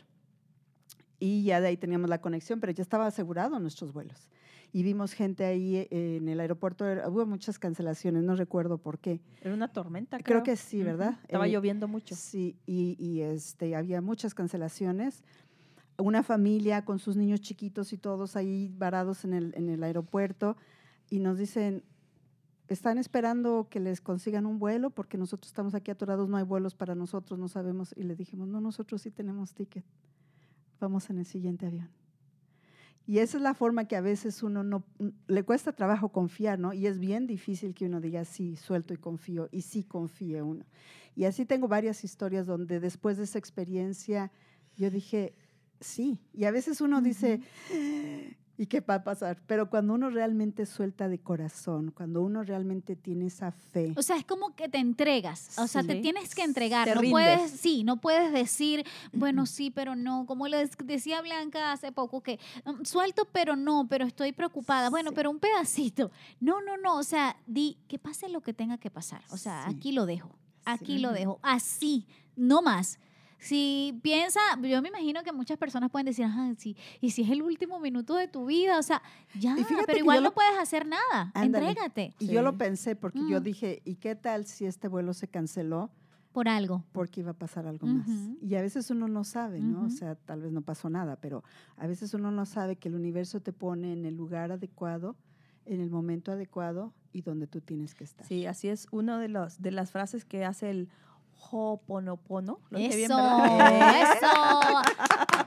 y 1.25 1.43
ya 1.43 1.61
de 1.61 1.67
ahí 1.69 1.77
teníamos 1.77 2.09
la 2.09 2.19
conexión, 2.19 2.59
pero 2.59 2.73
ya 2.73 2.81
estaba 2.81 3.05
asegurado 3.07 3.57
nuestros 3.59 3.93
vuelos. 3.93 4.27
Y 4.73 4.83
vimos 4.83 5.13
gente 5.13 5.45
ahí 5.45 5.77
eh, 5.77 6.17
en 6.17 6.27
el 6.27 6.39
aeropuerto, 6.41 6.83
hubo 7.07 7.25
muchas 7.25 7.59
cancelaciones, 7.59 8.23
no 8.23 8.35
recuerdo 8.35 8.77
por 8.77 8.99
qué. 8.99 9.21
Era 9.41 9.53
una 9.53 9.69
tormenta, 9.71 10.17
Creo 10.17 10.41
creo. 10.41 10.43
que 10.43 10.55
sí. 10.57 10.83
¿verdad? 10.83 11.19
Estaba 11.21 11.47
Eh, 11.47 11.51
lloviendo 11.51 11.87
mucho. 11.87 12.15
Sí, 12.15 12.57
y, 12.65 12.97
y, 12.99 13.21
este, 13.21 13.75
había 13.75 14.01
muchas 14.01 14.33
cancelaciones. 14.33 15.23
Una 15.97 16.23
familia 16.23 16.83
con 16.83 16.99
sus 16.99 17.15
niños 17.15 17.39
chiquitos 17.39 17.93
y 17.93 17.97
todos 17.97 18.35
ahí 18.35 18.73
varados 18.77 19.23
en 19.23 19.33
el, 19.33 19.53
en 19.55 19.69
el 19.69 19.81
aeropuerto 19.83 20.57
y 21.09 21.19
nos 21.19 21.37
dicen, 21.37 21.83
están 22.67 22.97
esperando 22.97 23.67
que 23.69 23.79
les 23.79 24.01
consigan 24.01 24.45
un 24.45 24.57
vuelo 24.57 24.89
porque 24.89 25.17
nosotros 25.17 25.47
estamos 25.51 25.75
aquí 25.75 25.91
atorados, 25.91 26.27
no 26.27 26.35
hay 26.37 26.43
vuelos 26.43 26.73
para 26.75 26.95
nosotros, 26.95 27.37
no 27.39 27.47
sabemos. 27.47 27.93
Y 27.95 28.03
le 28.03 28.15
dijimos, 28.15 28.47
no, 28.47 28.59
nosotros 28.59 29.03
sí 29.03 29.11
tenemos 29.11 29.53
ticket, 29.53 29.85
vamos 30.83 31.09
en 31.09 31.19
el 31.19 31.25
siguiente 31.25 31.65
avión. 31.65 31.89
Y 33.05 33.19
esa 33.19 33.37
es 33.37 33.43
la 33.43 33.53
forma 33.53 33.85
que 33.85 33.97
a 33.97 34.01
veces 34.01 34.43
uno 34.43 34.63
no, 34.63 34.83
le 35.27 35.43
cuesta 35.43 35.73
trabajo 35.73 36.09
confiar, 36.09 36.57
¿no? 36.57 36.71
Y 36.73 36.87
es 36.87 36.99
bien 36.99 37.27
difícil 37.27 37.73
que 37.73 37.85
uno 37.85 37.99
diga, 37.99 38.23
sí, 38.23 38.55
suelto 38.55 38.93
y 38.93 38.97
confío, 38.97 39.49
y 39.51 39.61
sí 39.61 39.83
confíe 39.83 40.41
uno. 40.41 40.65
Y 41.15 41.25
así 41.25 41.45
tengo 41.45 41.67
varias 41.67 42.03
historias 42.03 42.45
donde 42.45 42.79
después 42.79 43.17
de 43.17 43.25
esa 43.25 43.39
experiencia 43.39 44.31
yo 44.77 44.89
dije, 44.89 45.35
sí. 45.81 46.19
Y 46.33 46.45
a 46.45 46.51
veces 46.51 46.79
uno 46.79 47.01
dice, 47.01 47.41
¿y 48.57 48.67
qué 48.67 48.81
va 48.81 48.95
a 48.95 49.03
pasar? 49.03 49.41
Pero 49.47 49.69
cuando 49.69 49.93
uno 49.93 50.09
realmente 50.09 50.65
suelta 50.65 51.07
de 51.09 51.19
corazón, 51.19 51.91
cuando 51.91 52.21
uno 52.21 52.43
realmente 52.43 52.95
tiene 52.95 53.25
esa 53.25 53.51
fe. 53.51 53.93
O 53.95 54.01
sea, 54.03 54.15
es 54.17 54.25
como 54.25 54.55
que 54.55 54.69
te 54.69 54.77
entregas, 54.77 55.57
o 55.57 55.67
sea, 55.67 55.83
te 55.83 55.95
tienes 55.95 56.35
que 56.35 56.43
entregar, 56.43 56.87
Te 56.87 56.95
no 56.95 57.01
rindes. 57.01 57.11
puedes, 57.13 57.51
sí, 57.51 57.83
no 57.83 57.97
puedes 57.99 58.31
decir, 58.31 58.85
bueno, 59.13 59.45
sí, 59.45 59.71
pero 59.71 59.95
no, 59.95 60.25
como 60.25 60.47
le 60.47 60.57
des- 60.57 60.77
decía 60.83 61.21
Blanca 61.21 61.71
hace 61.71 61.91
poco, 61.91 62.21
que 62.21 62.39
"Mm, 62.65 62.83
suelto, 62.83 63.27
pero 63.31 63.55
no, 63.55 63.87
pero 63.89 64.05
estoy 64.05 64.31
preocupada, 64.33 64.89
bueno, 64.89 65.09
Sí. 65.09 65.15
pero 65.15 65.31
un 65.31 65.39
pedacito, 65.39 66.11
no, 66.39 66.61
no, 66.61 66.77
no, 66.77 66.97
o 66.97 67.03
sea, 67.03 67.35
di, 67.47 67.77
que 67.87 67.97
pase 67.99 68.29
lo 68.29 68.41
que 68.41 68.53
tenga 68.53 68.77
que 68.77 68.89
pasar, 68.91 69.21
o 69.29 69.37
sea, 69.37 69.65
Sí. 69.67 69.75
aquí 69.75 69.91
lo 69.91 70.05
dejo, 70.05 70.29
aquí 70.65 70.99
lo 70.99 71.11
dejo, 71.11 71.39
así, 71.41 72.05
no 72.35 72.61
más. 72.61 72.99
Si 73.43 73.99
piensa, 74.01 74.39
yo 74.61 74.81
me 74.81 74.89
imagino 74.89 75.21
que 75.23 75.31
muchas 75.31 75.57
personas 75.57 75.89
pueden 75.91 76.05
decir, 76.05 76.25
ajá, 76.25 76.53
sí, 76.57 76.75
y 77.01 77.11
si 77.11 77.23
es 77.23 77.29
el 77.29 77.41
último 77.41 77.79
minuto 77.79 78.15
de 78.15 78.27
tu 78.27 78.45
vida, 78.45 78.79
o 78.79 78.83
sea, 78.83 79.01
ya, 79.39 79.55
pero 79.85 79.97
igual 79.99 80.19
no 80.23 80.29
lo- 80.29 80.33
puedes 80.33 80.57
hacer 80.57 80.85
nada, 80.87 81.31
Ándale. 81.33 81.67
entrégate 81.69 82.13
Y 82.19 82.27
yo 82.27 82.41
lo 82.41 82.57
pensé 82.57 82.95
porque 82.95 83.19
yo 83.29 83.39
dije, 83.41 83.81
¿y 83.85 83.95
qué 83.95 84.15
tal 84.15 84.45
si 84.45 84.65
este 84.65 84.87
vuelo 84.87 85.13
se 85.13 85.27
canceló? 85.27 85.89
por 86.31 86.49
algo. 86.49 86.83
Porque 86.93 87.19
iba 87.19 87.29
a 87.29 87.35
pasar 87.35 87.67
algo 87.67 87.85
más. 87.85 88.07
Y 88.41 88.55
a 88.55 88.61
veces 88.63 88.89
uno 88.89 89.07
no 89.07 89.23
sabe, 89.23 89.59
¿no? 89.59 89.83
O 89.83 89.89
sea, 89.91 90.15
tal 90.15 90.41
vez 90.41 90.51
no 90.51 90.61
pasó 90.63 90.89
nada, 90.89 91.15
pero 91.17 91.43
a 91.77 91.85
veces 91.85 92.11
uno 92.15 92.31
no 92.31 92.47
sabe 92.47 92.75
que 92.75 92.87
el 92.89 92.95
universo 92.95 93.39
te 93.39 93.53
pone 93.53 93.93
en 93.93 94.03
el 94.03 94.15
lugar 94.15 94.51
adecuado, 94.51 95.15
en 95.67 95.79
el 95.79 95.91
momento 95.91 96.31
adecuado 96.31 96.91
y 97.11 97.21
donde 97.21 97.45
tú 97.45 97.61
tienes 97.61 97.93
que 97.93 98.03
estar. 98.03 98.25
Sí, 98.25 98.47
así 98.47 98.67
es. 98.67 98.87
Una 98.89 99.19
de, 99.19 99.27
los, 99.27 99.61
de 99.61 99.69
las 99.69 99.91
frases 99.91 100.25
que 100.25 100.43
hace 100.43 100.71
el 100.71 100.89
Ho'oponopono. 101.51 102.59
¿Lo 102.69 102.77
bien, 102.79 102.91
Eso, 102.91 103.15
verdad? 103.15 104.13
eso. 104.13 104.27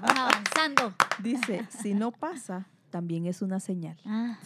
Vamos 0.00 0.10
avanzando. 0.16 0.94
Dice, 1.22 1.66
si 1.70 1.94
no 1.94 2.12
pasa, 2.12 2.68
también 2.90 3.26
es 3.26 3.42
una 3.42 3.60
señal. 3.60 3.98
Ajá, 4.04 4.38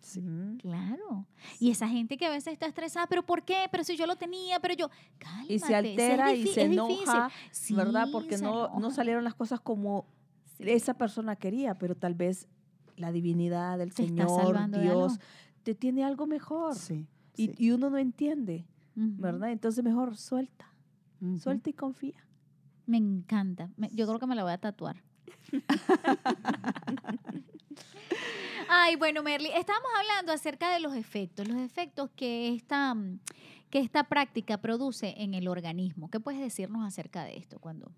Sí. 0.00 0.22
Claro. 0.60 1.26
Y 1.58 1.70
esa 1.70 1.88
gente 1.88 2.16
que 2.18 2.26
a 2.26 2.30
veces 2.30 2.52
está 2.52 2.66
estresada, 2.66 3.06
pero 3.06 3.22
¿por 3.24 3.42
qué? 3.44 3.66
Pero 3.70 3.84
si 3.84 3.96
yo 3.96 4.06
lo 4.06 4.16
tenía, 4.16 4.60
pero 4.60 4.74
yo, 4.74 4.90
cálmate. 5.18 5.54
Y 5.54 5.58
se 5.58 5.66
si 5.68 5.74
altera 5.74 6.34
y 6.34 6.46
se 6.46 6.62
enoja, 6.64 7.30
Sí, 7.50 7.74
¿verdad? 7.74 8.08
Porque 8.12 8.36
no, 8.38 8.78
no 8.78 8.90
salieron 8.90 9.24
las 9.24 9.34
cosas 9.34 9.60
como 9.60 10.06
Sí. 10.58 10.64
esa 10.70 10.94
persona 10.94 11.34
quería, 11.36 11.74
pero 11.74 11.94
tal 11.96 12.14
vez 12.14 12.46
la 12.96 13.10
divinidad, 13.10 13.80
el 13.80 13.94
Te 13.94 14.04
Señor, 14.06 14.70
Dios, 14.70 15.18
te 15.62 15.74
tiene 15.74 16.04
algo 16.04 16.26
mejor. 16.26 16.74
Sí. 16.74 17.06
Y, 17.36 17.64
y 17.64 17.70
uno 17.70 17.88
no 17.88 17.96
entiende. 17.98 18.66
¿verdad? 18.94 19.50
Entonces 19.52 19.82
mejor 19.82 20.18
suelta, 20.18 20.66
Suelta 21.38 21.70
y 21.70 21.72
confía. 21.72 22.16
Me 22.86 22.96
encanta. 22.96 23.70
Me- 23.76 23.90
yo 23.94 24.06
creo 24.06 24.18
que 24.18 24.26
me 24.26 24.34
la 24.34 24.42
voy 24.42 24.52
a 24.52 24.58
tatuar. 24.58 24.96
Ay, 28.68 28.96
bueno, 28.96 29.22
Merly, 29.22 29.48
estábamos 29.54 29.88
hablando 30.00 30.32
acerca 30.32 30.72
de 30.72 30.80
los 30.80 30.94
efectos, 30.94 31.46
los 31.48 31.58
efectos 31.58 32.10
que 32.16 32.54
esta, 32.54 32.96
que 33.70 33.78
esta 33.80 34.04
práctica 34.04 34.58
produce 34.58 35.14
en 35.22 35.34
el 35.34 35.48
organismo. 35.48 36.10
¿Qué 36.10 36.20
puedes 36.20 36.40
decirnos 36.40 36.84
acerca 36.86 37.24
de 37.24 37.36
esto? 37.36 37.58
Cuando 37.60 37.92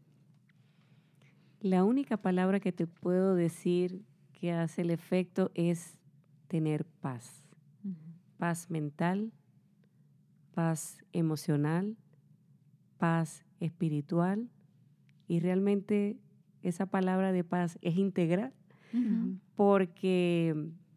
La 1.60 1.84
única 1.84 2.16
palabra 2.16 2.60
que 2.60 2.72
te 2.72 2.86
puedo 2.86 3.34
decir 3.34 4.02
que 4.32 4.52
hace 4.52 4.82
el 4.82 4.90
efecto 4.90 5.50
es 5.54 5.98
tener 6.48 6.84
paz. 6.84 7.42
Paz 8.38 8.68
mental, 8.70 9.32
paz 10.54 10.98
emocional, 11.12 11.96
paz 13.04 13.44
espiritual. 13.60 14.48
Y 15.28 15.40
realmente 15.40 16.16
esa 16.62 16.86
palabra 16.86 17.32
de 17.32 17.44
paz 17.44 17.78
es 17.82 17.98
integral 17.98 18.54
porque 19.56 20.54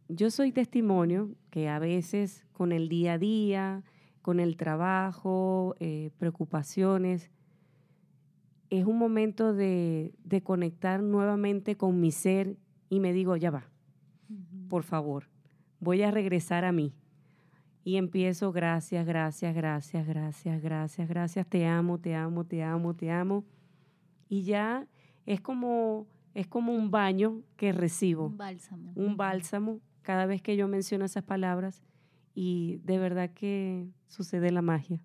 yo 0.08 0.32
soy 0.32 0.54
testimonio 0.54 1.36
que 1.50 1.68
a 1.68 1.80
veces 1.80 2.46
con 2.54 2.72
el 2.72 2.88
día 2.88 3.14
a 3.14 3.18
día, 3.18 3.84
con 4.22 4.40
el 4.40 4.56
trabajo, 4.56 5.76
eh, 5.82 6.12
preocupaciones, 6.18 7.30
es 8.70 8.86
un 8.86 8.98
momento 8.98 9.54
de, 9.54 10.14
de 10.24 10.42
conectar 10.42 11.04
nuevamente 11.04 11.76
con 11.76 12.00
mi 12.00 12.12
ser 12.12 12.56
y 12.90 13.02
me 13.02 13.12
digo, 13.12 13.36
ya 13.36 13.52
va, 13.52 13.68
por 14.70 14.84
favor, 14.84 15.28
voy 15.82 16.04
a 16.04 16.12
regresar 16.12 16.64
a 16.64 16.72
mí. 16.72 16.94
Y 17.88 17.96
empiezo, 17.96 18.52
gracias, 18.52 19.06
gracias, 19.06 19.56
gracias, 19.56 20.06
gracias, 20.06 20.62
gracias, 20.62 21.08
gracias, 21.08 21.48
te 21.48 21.66
amo, 21.66 21.98
te 21.98 22.16
amo, 22.16 22.44
te 22.44 22.62
amo, 22.62 22.94
te 22.94 23.10
amo. 23.10 23.46
Y 24.28 24.44
ya 24.44 24.86
es 25.26 25.40
como, 25.40 26.06
es 26.34 26.48
como 26.48 26.74
un 26.74 26.92
baño 26.92 27.44
que 27.56 27.72
recibo 27.72 28.26
Un 28.26 28.36
bálsamo. 28.36 28.92
un 28.94 29.16
bálsamo 29.16 29.80
cada 30.02 30.26
vez 30.26 30.42
que 30.42 30.58
yo 30.58 30.68
menciono 30.68 31.06
esas 31.06 31.24
palabras 31.24 31.82
y 32.36 32.82
de 32.84 32.98
verdad 32.98 33.30
que 33.30 33.88
sucede 34.10 34.52
la 34.52 34.62
magia. 34.62 35.02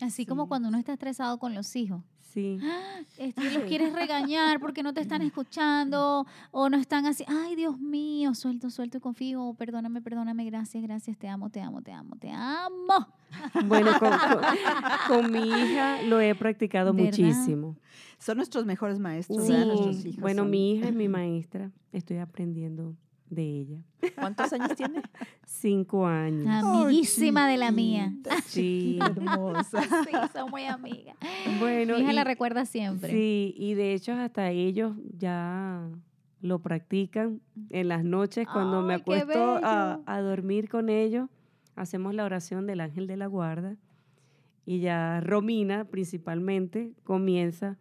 Así 0.00 0.24
como 0.24 0.48
cuando 0.48 0.68
uno 0.68 0.78
está 0.78 0.94
estresado 0.94 1.38
con 1.38 1.54
los 1.54 1.76
hijos. 1.76 2.04
Sí, 2.34 2.58
Este, 3.18 3.50
los 3.52 3.62
quieres 3.64 3.92
regañar 3.92 4.58
porque 4.58 4.82
no 4.82 4.92
te 4.92 5.00
están 5.00 5.22
escuchando 5.32 6.26
o 6.50 6.68
no 6.68 6.76
están 6.76 7.06
así, 7.06 7.24
ay 7.28 7.54
Dios 7.54 7.78
mío, 7.78 8.34
suelto, 8.34 8.70
suelto 8.70 8.98
y 8.98 9.00
confío, 9.00 9.54
perdóname, 9.56 10.02
perdóname, 10.02 10.44
gracias, 10.44 10.82
gracias, 10.82 11.16
te 11.16 11.28
amo, 11.28 11.48
te 11.50 11.60
amo, 11.60 11.80
te 11.80 11.92
amo, 11.92 12.16
te 12.16 12.30
amo. 12.30 13.06
bueno, 13.66 13.92
con, 14.00 14.10
con- 14.10 14.42
con 15.08 15.32
mi 15.32 15.48
hija 15.48 16.02
lo 16.02 16.20
he 16.20 16.34
practicado 16.34 16.92
¿Verdad? 16.92 17.06
muchísimo. 17.18 17.76
Son 18.18 18.36
nuestros 18.36 18.64
mejores 18.66 18.98
maestros, 18.98 19.44
Sí. 19.46 19.52
¿verdad? 19.52 19.66
Nuestros 19.66 20.04
hijos. 20.04 20.20
Bueno, 20.20 20.42
son- 20.42 20.50
mi 20.50 20.72
hija 20.74 20.88
es 20.88 20.94
mi 20.94 21.08
maestra, 21.08 21.70
estoy 21.92 22.18
aprendiendo 22.18 22.96
de 23.30 23.42
ella. 23.42 23.78
¿Cuántos 24.14 24.52
años 24.52 24.74
tiene? 24.76 25.02
Cinco 25.46 26.06
años. 26.06 26.46
Amiguísima 26.46 27.48
de 27.48 27.56
la 27.56 27.70
mía. 27.72 28.12
chiquita, 28.22 28.40
Sí. 28.46 28.98
hermosa. 29.00 29.80
Sí, 30.04 30.16
son 30.32 30.50
muy 30.50 30.64
amigas. 30.66 31.16
Bueno, 31.58 31.94
Mi 31.96 32.02
hija 32.02 32.12
y- 32.12 32.14
la 32.16 32.24
recuerda 32.24 32.64
siempre. 32.66 33.10
Sí, 33.10 33.54
y 33.56 33.74
de 33.74 33.94
hecho 33.94 34.12
hasta 34.12 34.50
ellos 34.50 34.96
ya 35.16 35.88
lo 36.40 36.58
practican 36.60 37.40
en 37.70 37.88
las 37.88 38.04
noches 38.04 38.46
cuando 38.52 38.82
me 38.82 38.94
Ay, 38.94 39.02
qué 39.04 39.16
acuesto 39.20 39.60
a, 39.62 40.00
a 40.06 40.20
dormir 40.20 40.68
con 40.68 40.88
ellos. 40.90 41.28
Hacemos 41.76 42.14
la 42.14 42.24
oración 42.24 42.66
del 42.66 42.80
ángel 42.80 43.06
de 43.06 43.16
la 43.16 43.26
guarda 43.26 43.76
y 44.66 44.80
ya 44.80 45.20
Romina 45.20 45.86
principalmente 45.86 46.92
comienza, 47.02 47.78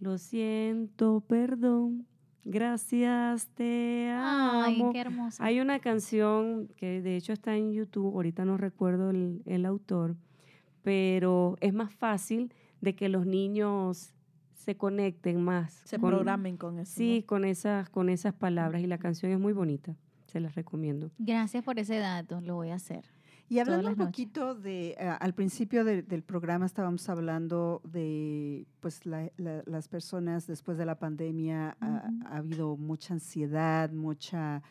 lo 0.00 0.16
siento, 0.18 1.22
perdón, 1.26 2.06
gracias, 2.44 3.46
te 3.54 4.10
Ay, 4.14 4.80
amo. 4.80 4.92
qué 4.92 5.00
hermosa. 5.00 5.44
Hay 5.44 5.60
una 5.60 5.78
canción 5.80 6.68
que 6.76 7.00
de 7.02 7.16
hecho 7.16 7.32
está 7.32 7.56
en 7.56 7.72
YouTube, 7.72 8.14
ahorita 8.14 8.44
no 8.44 8.56
recuerdo 8.56 9.10
el, 9.10 9.42
el 9.46 9.66
autor, 9.66 10.16
pero 10.82 11.56
es 11.60 11.72
más 11.72 11.92
fácil 11.94 12.52
de 12.80 12.94
que 12.94 13.08
los 13.08 13.26
niños 13.26 14.12
se 14.54 14.76
conecten 14.76 15.42
más. 15.42 15.72
Se 15.84 15.98
con- 15.98 16.10
programen 16.10 16.56
con 16.56 16.78
eso. 16.78 16.92
Sí, 16.94 17.24
con 17.26 17.44
esas, 17.44 17.88
con 17.90 18.08
esas 18.08 18.34
palabras 18.34 18.82
y 18.82 18.86
la 18.86 18.98
canción 18.98 19.32
es 19.32 19.38
muy 19.38 19.52
bonita, 19.52 19.94
se 20.26 20.40
las 20.40 20.54
recomiendo. 20.54 21.10
Gracias 21.18 21.64
por 21.64 21.78
ese 21.78 21.96
dato, 21.98 22.40
lo 22.40 22.54
voy 22.56 22.70
a 22.70 22.76
hacer. 22.76 23.04
Y 23.48 23.58
hablando 23.58 23.88
un 23.90 23.94
poquito 24.06 24.54
de, 24.54 24.96
ah, 24.98 25.16
al 25.20 25.34
principio 25.34 25.84
de- 25.84 26.02
del 26.02 26.22
programa 26.22 26.64
estábamos 26.66 27.08
hablando 27.08 27.82
de, 27.84 28.66
pues, 28.80 29.04
la- 29.06 29.30
la- 29.36 29.62
las 29.66 29.86
personas 29.88 30.46
después 30.46 30.78
de 30.78 30.86
la 30.86 30.98
pandemia, 30.98 31.76
ah, 31.80 32.10
ha 32.26 32.36
habido 32.38 32.76
mucha 32.76 33.12
ansiedad, 33.14 33.90
mucha, 33.92 34.62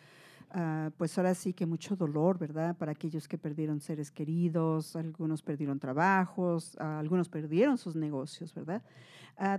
ah, 0.51 0.89
pues 0.97 1.15
ahora 1.17 1.35
sí 1.35 1.53
que 1.53 1.65
mucho 1.67 1.95
dolor, 1.95 2.39
¿verdad? 2.39 2.75
Para 2.75 2.93
aquellos 2.93 3.27
que 3.27 3.37
perdieron 3.37 3.79
seres 3.79 4.09
queridos, 4.11 4.95
algunos 4.95 5.43
perdieron 5.43 5.79
trabajos, 5.79 6.75
ah, 6.79 6.99
algunos 6.99 7.29
perdieron 7.29 7.77
sus 7.77 7.95
negocios, 7.95 8.53
¿verdad? 8.53 8.81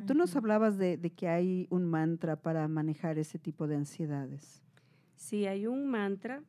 Tú 0.06 0.14
nos 0.14 0.37
hablabas 0.37 0.78
de, 0.78 0.97
de 0.97 1.11
que 1.11 1.26
hay 1.28 1.66
un 1.71 1.85
mantra 1.85 2.37
para 2.37 2.66
manejar 2.68 3.18
ese 3.18 3.38
tipo 3.40 3.66
de 3.66 3.75
ansiedades. 3.76 4.62
Sí, 5.16 5.47
hay 5.47 5.66
un 5.66 5.87
mantra 5.88 6.42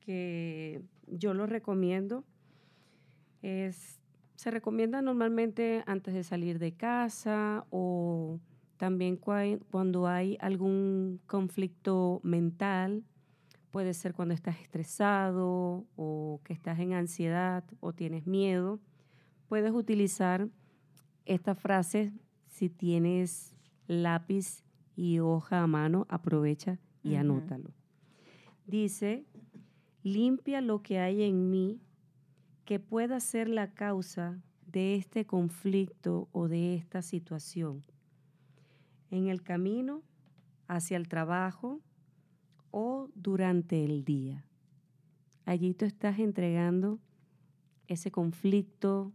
que 0.00 0.82
yo 1.06 1.34
lo 1.34 1.46
recomiendo. 1.46 2.24
Es, 3.42 4.00
se 4.36 4.50
recomienda 4.50 5.02
normalmente 5.02 5.82
antes 5.86 6.14
de 6.14 6.24
salir 6.24 6.58
de 6.58 6.72
casa 6.72 7.66
o 7.70 8.38
también 8.76 9.20
cua- 9.20 9.60
cuando 9.70 10.06
hay 10.08 10.36
algún 10.40 11.20
conflicto 11.26 12.20
mental. 12.22 13.04
Puede 13.70 13.94
ser 13.94 14.12
cuando 14.14 14.34
estás 14.34 14.60
estresado 14.60 15.86
o 15.96 16.40
que 16.44 16.52
estás 16.52 16.78
en 16.78 16.92
ansiedad 16.92 17.64
o 17.80 17.92
tienes 17.92 18.26
miedo. 18.26 18.80
Puedes 19.48 19.72
utilizar 19.72 20.48
esta 21.24 21.54
frase 21.54 22.12
si 22.48 22.68
tienes 22.68 23.54
lápiz 23.86 24.64
y 24.94 25.20
hoja 25.20 25.62
a 25.62 25.66
mano, 25.66 26.06
aprovecha 26.10 26.78
y 27.02 27.14
anótalo. 27.14 27.70
Dice, 28.66 29.24
limpia 30.02 30.60
lo 30.60 30.82
que 30.82 30.98
hay 30.98 31.22
en 31.22 31.50
mí 31.50 31.80
que 32.64 32.80
pueda 32.80 33.20
ser 33.20 33.48
la 33.48 33.72
causa 33.72 34.40
de 34.66 34.96
este 34.96 35.26
conflicto 35.26 36.28
o 36.32 36.48
de 36.48 36.74
esta 36.74 37.02
situación. 37.02 37.84
En 39.10 39.28
el 39.28 39.42
camino 39.42 40.02
hacia 40.68 40.96
el 40.96 41.08
trabajo 41.08 41.80
o 42.70 43.10
durante 43.14 43.84
el 43.84 44.04
día. 44.04 44.46
Allí 45.44 45.74
tú 45.74 45.84
estás 45.84 46.18
entregando 46.18 46.98
ese 47.88 48.10
conflicto, 48.10 49.12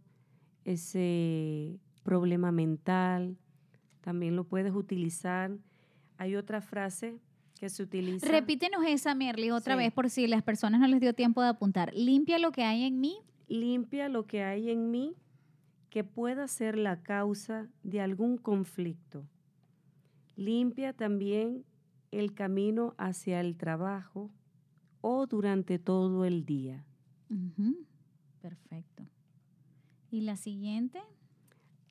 ese 0.65 1.79
problema 2.03 2.51
mental. 2.51 3.37
También 4.01 4.35
lo 4.35 4.43
puedes 4.43 4.73
utilizar. 4.73 5.57
Hay 6.17 6.35
otra 6.35 6.61
frase 6.61 7.19
que 7.59 7.69
se 7.69 7.83
utiliza. 7.83 8.27
Repítenos 8.27 8.83
esa, 8.87 9.13
Merly, 9.15 9.51
otra 9.51 9.75
Sí. 9.75 9.79
vez 9.83 9.93
por 9.93 10.09
si 10.09 10.27
las 10.27 10.43
personas 10.43 10.79
no 10.79 10.87
les 10.87 10.99
dio 10.99 11.13
tiempo 11.13 11.41
de 11.41 11.49
apuntar. 11.49 11.93
Limpia 11.93 12.39
lo 12.39 12.51
que 12.51 12.63
hay 12.63 12.83
en 12.83 12.99
mí. 12.99 13.17
limpia 13.49 14.09
lo 14.09 14.25
que 14.27 14.43
hay 14.43 14.69
en 14.71 14.91
mí 14.91 15.15
que 15.89 16.03
pueda 16.03 16.47
ser 16.49 16.77
la 16.77 17.01
causa 17.01 17.69
de 17.83 18.01
algún 18.01 18.37
conflicto. 18.37 19.25
Limpia 20.35 20.91
también 20.93 21.63
el 22.11 22.33
camino 22.33 22.93
hacia 22.97 23.39
el 23.39 23.55
trabajo 23.55 24.29
o 25.01 25.25
durante 25.27 25.79
todo 25.79 26.25
el 26.25 26.45
día. 26.45 26.85
Perfecto. 28.41 29.03
¿Y 30.11 30.21
la 30.21 30.35
siguiente? 30.35 30.99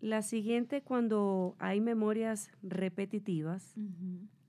La 0.01 0.23
siguiente, 0.23 0.83
cuando 0.83 1.57
hay 1.59 1.81
memorias 1.81 2.51
repetitivas, 2.63 3.75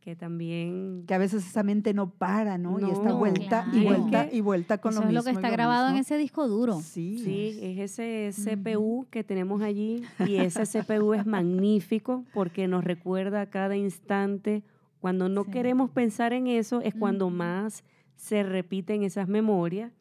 que 0.08 0.16
también 0.16 1.04
Que 1.06 1.16
a 1.16 1.18
veces 1.18 1.46
esa 1.46 1.64
mente 1.64 1.94
no 1.94 2.10
para, 2.12 2.58
¿no? 2.58 2.80
y 2.80 2.90
está 2.90 3.12
vuelta 3.12 3.68
y 3.74 3.84
vuelta 3.84 4.24
Es 4.24 4.34
y 4.36 4.40
vuelta 4.40 4.78
con 4.78 4.94
Eso 4.94 5.02
lo 5.02 5.08
es 5.08 5.10
mismo. 5.10 5.20
lo 5.20 5.24
que 5.26 5.32
está 5.32 5.50
grabado 5.50 5.90
en 5.90 5.98
ese 5.98 6.18
disco 6.18 6.48
duro. 6.48 6.80
Sí. 6.80 7.20
Sí, 7.22 7.60
es 7.62 8.00
ese. 8.00 8.56
CPU 8.56 9.06
que 9.12 9.26
tenemos 9.26 9.62
allí 9.62 10.04
y 10.26 10.38
ese 10.38 10.64
CPU 10.66 11.14
es 11.14 11.26
magnífico 11.26 12.24
porque 12.34 12.70
nos 12.70 12.86
recuerda 12.86 13.42
a 13.42 13.50
cada 13.50 13.76
instante. 13.76 14.64
Cuando 15.02 15.28
no 15.28 15.44
Sí. 15.44 15.52
queremos 15.52 15.90
pensar 15.90 16.32
en 16.32 16.48
eso 16.48 16.80
es 16.80 16.96
cuando 16.96 17.30
más 17.30 17.84
se 18.16 18.44
repiten 18.44 19.04
esas 19.04 19.28
memorias. 19.28 19.92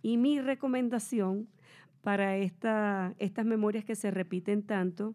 Y 0.00 0.16
mi 0.16 0.40
recomendación 0.40 1.46
para 2.00 2.38
esta, 2.38 3.14
estas 3.18 3.44
memorias 3.44 3.84
que 3.84 3.96
se 3.96 4.10
repiten 4.10 4.62
tanto, 4.62 5.14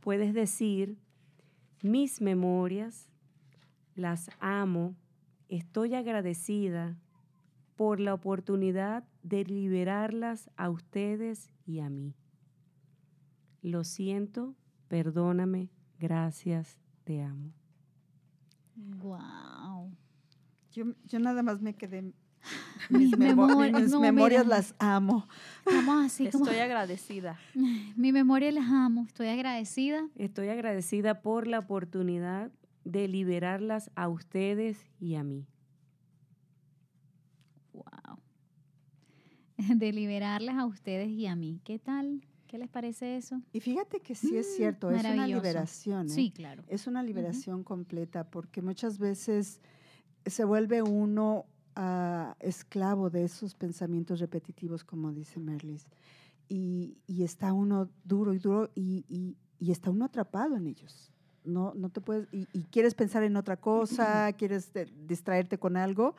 puedes 0.00 0.34
decir, 0.34 0.96
mis 1.80 2.20
memorias 2.20 3.08
las 3.94 4.30
amo, 4.40 4.94
estoy 5.48 5.94
agradecida 5.94 6.96
por 7.76 8.00
la 8.00 8.14
oportunidad 8.14 9.04
de 9.22 9.44
liberarlas 9.44 10.50
a 10.56 10.70
ustedes 10.70 11.50
y 11.66 11.80
a 11.80 11.88
mí. 11.90 12.14
Lo 13.62 13.84
siento, 13.84 14.54
perdóname, 14.88 15.70
gracias, 15.98 16.78
te 17.04 17.22
amo. 17.22 17.52
Wow. 18.76 19.90
Yo, 20.72 20.84
yo 21.04 21.18
nada 21.20 21.42
más 21.42 21.60
me 21.60 21.74
quedé. 21.74 22.02
Mis 22.90 23.10
Mis, 23.10 23.18
memo- 23.18 23.46
memor- 23.46 23.80
mis 23.80 23.90
no, 23.90 24.00
memorias 24.00 24.44
mira. 24.44 24.56
las 24.56 24.74
amo. 24.78 25.28
Estamos 25.64 26.06
así 26.06 26.28
como. 26.30 26.44
Estoy 26.46 26.58
agradecida. 26.60 27.38
Mi 27.96 28.10
memoria 28.12 28.50
las 28.50 28.66
amo. 28.68 29.04
Estoy 29.06 29.28
agradecida. 29.28 30.08
Estoy 30.16 30.48
agradecida 30.48 31.22
por 31.22 31.46
la 31.46 31.60
oportunidad 31.60 32.50
de 32.84 33.08
liberarlas 33.08 33.90
a 33.94 34.08
ustedes 34.08 34.84
y 35.00 35.14
a 35.14 35.24
mí. 35.24 35.46
Wow. 37.72 38.18
De 39.76 39.92
liberarlas 39.92 40.56
a 40.56 40.66
ustedes 40.66 41.08
y 41.10 41.26
a 41.26 41.36
mí. 41.36 41.60
¿Qué 41.64 41.78
tal? 41.78 42.22
¿Qué 42.46 42.58
les 42.58 42.68
parece 42.68 43.16
eso? 43.16 43.40
Y 43.52 43.60
fíjate 43.60 44.00
que 44.00 44.14
sí 44.14 44.36
es 44.36 44.56
cierto, 44.56 44.90
es 44.90 45.04
una 45.04 45.24
Mm, 45.26 45.28
liberación. 45.28 46.06
¿eh? 46.06 46.10
Sí, 46.10 46.30
claro. 46.30 46.62
Es 46.68 46.86
una 46.86 47.02
liberación 47.02 47.64
completa 47.64 48.24
porque 48.24 48.60
muchas 48.60 48.98
veces 48.98 49.60
se 50.26 50.44
vuelve 50.44 50.82
uno 50.82 51.46
ah, 51.76 52.36
esclavo 52.40 53.08
de 53.08 53.24
esos 53.24 53.54
pensamientos 53.54 54.20
repetitivos, 54.20 54.84
como 54.84 55.12
dice 55.12 55.40
Merlis. 55.40 55.86
Y, 56.48 56.98
y 57.06 57.22
está 57.22 57.52
uno 57.54 57.88
duro 58.04 58.34
y 58.34 58.38
duro 58.38 58.70
y, 58.74 59.04
y- 59.08 59.36
y 59.58 59.70
está 59.70 59.90
uno 59.90 60.04
atrapado 60.04 60.56
en 60.56 60.66
ellos. 60.66 61.11
No, 61.44 61.72
no 61.74 61.88
te 61.90 62.00
puedes, 62.00 62.28
y, 62.32 62.46
y 62.52 62.64
quieres 62.64 62.94
pensar 62.94 63.22
en 63.24 63.36
otra 63.36 63.56
cosa, 63.56 64.32
quieres 64.38 64.72
distraerte 65.06 65.58
con 65.58 65.76
algo 65.76 66.14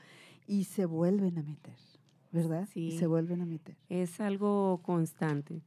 y 0.48 0.66
se 0.66 0.86
vuelven 0.86 1.38
a 1.38 1.44
meter, 1.44 1.78
¿verdad? 2.32 2.68
Y 2.76 2.92
Sí. 2.92 2.98
se 3.00 3.08
vuelven 3.08 3.42
a 3.42 3.46
meter. 3.46 3.78
Es 3.90 4.20
algo 4.20 4.82
constante. 4.84 5.62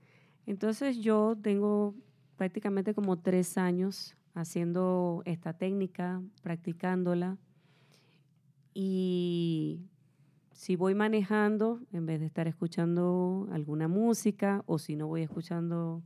Entonces 0.47 0.99
yo 0.99 1.37
tengo 1.41 1.95
prácticamente 2.37 2.95
como 2.95 3.19
tres 3.19 3.57
años 3.57 4.15
haciendo 4.35 5.23
esta 5.25 5.55
técnica, 5.55 6.23
practicándola. 6.43 7.39
Y 8.75 9.81
si 10.53 10.77
voy 10.77 10.95
manejando, 10.95 11.81
en 11.93 12.07
vez 12.07 12.21
de 12.21 12.27
estar 12.27 12.47
escuchando 12.47 13.49
alguna 13.51 13.89
música, 13.89 14.63
o 14.67 14.79
si 14.79 14.97
no 14.97 15.07
voy 15.07 15.23
escuchando 15.23 16.03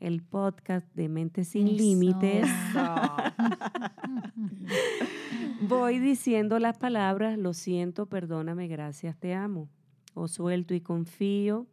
el 0.00 0.22
podcast 0.22 0.86
de 0.94 1.08
Mentes 1.08 1.48
Sin 1.48 1.68
Eso. 1.68 1.76
Límites, 1.76 2.46
voy 5.68 5.98
diciendo 5.98 6.58
las 6.58 6.78
palabras, 6.78 7.38
lo 7.38 7.54
siento, 7.54 8.06
perdóname, 8.06 8.68
gracias, 8.68 9.16
te 9.16 9.34
amo. 9.34 9.68
O 10.14 10.28
suelto 10.28 10.74
y 10.74 10.80
confío. 10.80 11.66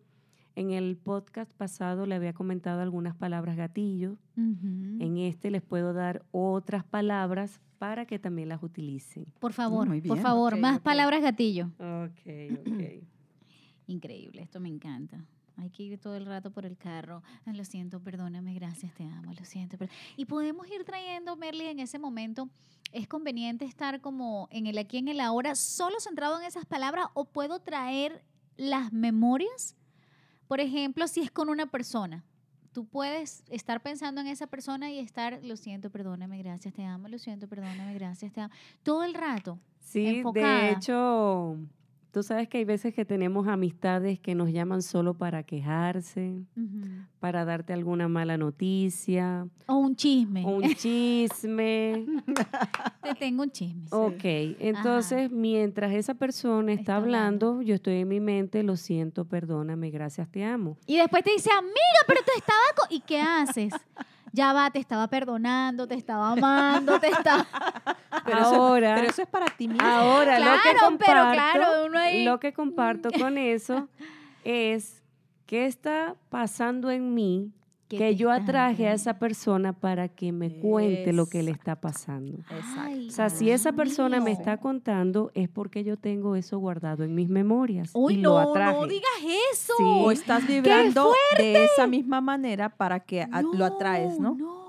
En 0.55 0.71
el 0.71 0.97
podcast 0.97 1.51
pasado 1.53 2.05
le 2.05 2.13
había 2.13 2.33
comentado 2.33 2.81
algunas 2.81 3.15
palabras 3.15 3.57
gatillo. 3.57 4.17
En 4.35 5.17
este 5.17 5.49
les 5.49 5.63
puedo 5.63 5.93
dar 5.93 6.23
otras 6.31 6.83
palabras 6.83 7.59
para 7.79 8.05
que 8.05 8.19
también 8.19 8.49
las 8.49 8.61
utilicen. 8.61 9.25
Por 9.39 9.53
favor, 9.53 9.87
muy 9.87 10.01
por 10.01 10.19
favor, 10.19 10.57
más 10.57 10.79
palabras 10.79 11.21
gatillo. 11.21 11.71
Ok, 11.79 12.67
ok. 12.67 13.03
Increíble, 13.87 14.41
esto 14.41 14.59
me 14.59 14.69
encanta. 14.69 15.25
Hay 15.57 15.69
que 15.69 15.83
ir 15.83 15.99
todo 15.99 16.15
el 16.15 16.25
rato 16.25 16.51
por 16.51 16.65
el 16.65 16.77
carro. 16.77 17.21
Ay, 17.45 17.55
Lo 17.55 17.63
siento, 17.65 17.99
perdóname, 17.99 18.53
gracias, 18.53 18.93
te 18.93 19.03
amo, 19.03 19.33
lo 19.33 19.45
siento. 19.45 19.77
Y 20.17 20.25
podemos 20.25 20.67
ir 20.69 20.83
trayendo, 20.83 21.35
Merly, 21.35 21.67
en 21.67 21.79
ese 21.79 21.99
momento. 21.99 22.49
¿Es 22.91 23.07
conveniente 23.07 23.65
estar 23.65 24.01
como 24.01 24.47
en 24.51 24.67
el 24.67 24.77
aquí, 24.77 24.97
en 24.97 25.07
el 25.07 25.19
ahora, 25.19 25.55
solo 25.55 25.99
centrado 25.99 26.39
en 26.39 26.45
esas 26.45 26.65
palabras 26.65 27.07
o 27.13 27.25
puedo 27.25 27.59
traer 27.59 28.23
las 28.55 28.93
memorias? 28.93 29.75
Por 30.47 30.59
ejemplo, 30.59 31.07
si 31.07 31.21
es 31.21 31.31
con 31.31 31.49
una 31.49 31.65
persona. 31.65 32.23
Tú 32.71 32.85
puedes 32.85 33.43
estar 33.49 33.81
pensando 33.81 34.21
en 34.21 34.27
esa 34.27 34.47
persona 34.47 34.91
y 34.91 34.97
estar, 34.97 35.39
lo 35.43 35.55
siento, 35.57 35.91
perdóname, 35.91 36.39
gracias, 36.39 36.73
te 36.73 36.83
amo, 36.83 37.07
lo 37.07 37.19
siento, 37.19 37.47
perdóname, 37.47 37.93
gracias, 37.93 38.31
te 38.31 38.41
amo. 38.41 38.53
Todo 38.81 39.03
el 39.03 39.13
rato. 39.13 39.59
Sí, 39.79 40.17
Enfocada. 40.17 40.63
de 40.63 40.71
hecho, 40.71 41.57
tú 42.13 42.21
sabes 42.21 42.47
que 42.47 42.59
hay 42.59 42.63
veces 42.63 42.93
que 42.93 43.05
tenemos 43.05 43.47
amistades 43.47 44.19
que 44.19 44.35
nos 44.35 44.51
llaman 44.51 44.83
solo 44.83 45.15
para 45.15 45.41
quejarse, 45.41 46.43
para 47.19 47.43
darte 47.43 47.73
alguna 47.73 48.07
mala 48.07 48.37
noticia 48.37 49.47
O 49.65 49.77
un 49.77 49.95
chisme. 49.95 50.45
o 50.45 50.57
un 50.57 50.75
chisme. 50.75 52.05
Te 53.03 53.15
tengo 53.15 53.41
un 53.43 53.51
chisme. 53.51 53.85
Ok, 53.89 54.23
entonces 54.59 55.31
mientras 55.31 55.91
esa 55.93 56.13
persona 56.13 56.71
está, 56.71 56.81
Está 56.83 56.95
hablando. 56.97 57.47
hablando, 57.47 57.61
yo 57.63 57.75
estoy 57.75 57.95
en 57.95 58.07
mi 58.09 58.19
mente, 58.19 58.61
lo 58.61 58.75
siento, 58.75 59.25
perdóname, 59.25 59.89
gracias, 59.89 60.29
te 60.29 60.43
amo. 60.43 60.77
Y 60.85 60.97
después 60.97 61.23
te 61.23 61.31
dice, 61.31 61.49
amiga, 61.57 61.73
pero 62.05 62.19
tú 62.25 62.31
estaba 62.37 62.59
con... 62.77 62.95
¿Y 62.95 62.99
qué 63.01 63.19
haces? 63.19 63.73
Ya 64.35 64.51
va, 64.51 64.69
te 64.71 64.79
estaba 64.79 65.07
perdonando, 65.07 65.87
te 65.87 65.93
estaba 65.93 66.31
amando, 66.31 66.99
te 66.99 67.07
estaba... 67.11 67.45
Pero 68.25 68.37
eso- 68.39 68.55
ahora, 68.55 68.95
Pero 68.95 69.07
eso 69.09 69.21
es 69.21 69.27
para 69.27 69.45
ti 69.45 69.67
mismo. 69.67 69.87
ahora 69.87 70.39
lo 70.39 70.45
que 70.45 70.51
Claro, 70.51 70.61
pero 70.73 70.79
comparto, 70.87 71.31
claro, 71.33 71.85
uno 71.85 71.99
ahí- 71.99 72.25
lo 72.25 72.39
que 72.39 72.51
comparto 72.51 73.09
con 73.11 73.37
eso 73.37 73.87
es 74.43 75.01
qué 75.45 75.65
está 75.67 76.15
pasando 76.29 76.89
en 76.89 77.13
mí 77.13 77.51
Que 77.97 78.15
yo 78.15 78.31
atraje 78.31 78.87
a 78.87 78.93
esa 78.93 79.19
persona 79.19 79.73
para 79.73 80.07
que 80.07 80.31
me 80.31 80.59
cuente 80.59 81.13
lo 81.13 81.25
que 81.27 81.43
le 81.43 81.51
está 81.51 81.75
pasando. 81.75 82.37
Ay, 82.77 83.07
O 83.07 83.11
sea, 83.11 83.29
si 83.29 83.49
esa 83.49 83.71
Dios 83.71 83.77
persona 83.77 84.19
me 84.19 84.31
está 84.31 84.57
contando 84.57 85.31
es 85.33 85.49
porque 85.49 85.83
yo 85.83 85.97
tengo 85.97 86.35
eso 86.35 86.57
guardado 86.59 87.03
en 87.03 87.15
mis 87.15 87.29
memorias 87.29 87.91
Uy, 87.93 88.15
y 88.15 88.17
lo 88.17 88.31
no, 88.31 88.49
atraje. 88.51 88.79
no 88.79 88.87
digas 88.87 89.11
eso. 89.53 89.73
Sí. 89.77 89.83
O 89.83 90.11
estás 90.11 90.47
vibrando 90.47 91.11
de 91.37 91.65
esa 91.65 91.87
misma 91.87 92.21
manera 92.21 92.69
para 92.69 92.99
que 92.99 93.27
lo 93.53 93.65
atraes, 93.65 94.19
¿no? 94.19 94.35
No. 94.35 94.62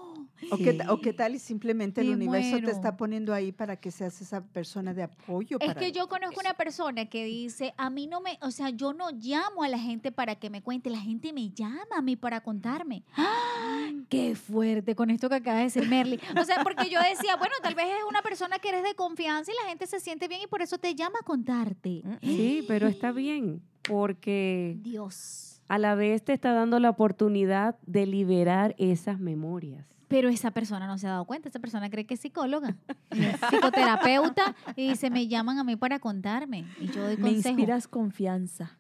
O, 0.51 0.57
qué, 0.57 0.79
o 0.89 1.01
qué 1.01 1.13
tal 1.13 1.35
y 1.35 1.39
simplemente 1.39 2.01
el 2.01 2.11
universo 2.11 2.51
muero. 2.51 2.67
te 2.67 2.73
está 2.73 2.97
poniendo 2.97 3.33
ahí 3.33 3.53
para 3.53 3.77
que 3.77 3.91
seas 3.91 4.21
esa 4.21 4.43
persona 4.43 4.95
de 4.95 5.03
apoyo. 5.03 5.59
Es 5.61 5.67
para 5.67 5.81
que 5.81 5.93
yo 5.93 6.09
conozco 6.09 6.41
una 6.41 6.55
persona 6.55 7.07
que 7.07 7.25
dice, 7.25 7.75
a 7.77 7.91
mí 7.91 8.07
no 8.07 8.21
me, 8.21 8.39
o 8.43 8.51
sea, 8.51 8.71
yo 8.71 8.93
no 8.93 9.11
llamo 9.11 9.63
a 9.63 9.69
la 9.69 9.79
gente 9.79 10.13
para 10.13 10.37
que 10.37 10.51
me 10.51 10.63
cuente, 10.63 10.91
la 10.91 11.01
gente 11.01 11.33
me 11.33 11.51
llama 11.51 11.97
a 11.97 12.03
mí 12.03 12.17
para 12.17 12.41
contarme. 12.41 13.05
¡Ah! 13.17 13.55
Qué 14.09 14.35
fuerte 14.35 14.95
con 14.95 15.11
esto 15.11 15.29
que 15.29 15.37
acaba 15.37 15.59
de 15.59 15.65
decir 15.65 15.89
Merly. 15.89 16.21
O 16.41 16.45
sea, 16.45 16.63
porque 16.63 16.89
yo 16.91 17.01
decía, 17.01 17.37
bueno, 17.37 17.55
tal 17.63 17.75
vez 17.75 17.87
es 17.87 18.05
una 18.09 18.23
persona 18.23 18.59
que 18.59 18.69
eres 18.69 18.83
de 18.83 18.95
confianza 18.95 19.51
y 19.53 19.55
la 19.63 19.69
gente 19.69 19.87
se 19.87 20.01
siente 20.01 20.29
bien 20.29 20.43
y 20.43 20.47
por 20.47 20.63
eso 20.63 20.79
te 20.79 20.95
llama 20.95 21.19
a 21.21 21.25
contarte. 21.25 22.03
Sí, 22.23 22.65
pero 22.69 22.87
está 22.87 23.13
bien, 23.13 23.63
porque 23.83 24.77
Dios. 24.81 25.61
a 25.69 25.79
la 25.79 25.95
vez 25.95 26.25
te 26.25 26.33
está 26.33 26.53
dando 26.53 26.79
la 26.79 26.91
oportunidad 26.91 27.77
de 27.87 28.07
liberar 28.07 28.75
esas 28.79 29.21
memorias. 29.21 29.87
Pero 30.09 30.29
esa 30.29 30.51
persona 30.51 30.87
no 30.87 30.99
se 30.99 31.07
ha 31.07 31.11
dado 31.11 31.25
cuenta, 31.25 31.49
esa 31.49 31.59
persona 31.59 31.89
cree 31.91 32.05
que 32.07 32.15
es 32.15 32.21
psicóloga, 32.21 32.77
es 33.11 33.41
psicoterapeuta 33.51 34.55
y 34.77 34.89
dice, 34.91 35.11
me 35.11 35.27
llaman 35.29 35.59
a 35.59 35.65
mí 35.65 35.77
para 35.77 35.99
contarme 35.99 36.65
y 36.81 36.89
yo 36.89 37.03
doy 37.05 37.17
Me 37.17 37.23
consejo. 37.33 37.49
inspiras 37.51 37.89
confianza. 37.89 38.79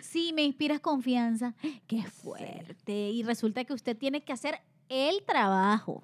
Sí, 0.00 0.32
me 0.34 0.42
inspiras 0.42 0.80
confianza. 0.80 1.54
Qué 1.86 2.02
fuerte. 2.04 3.10
Y 3.10 3.22
resulta 3.24 3.64
que 3.64 3.74
usted 3.74 3.96
tiene 3.96 4.22
que 4.22 4.32
hacer 4.32 4.60
el 4.88 5.22
trabajo. 5.24 6.02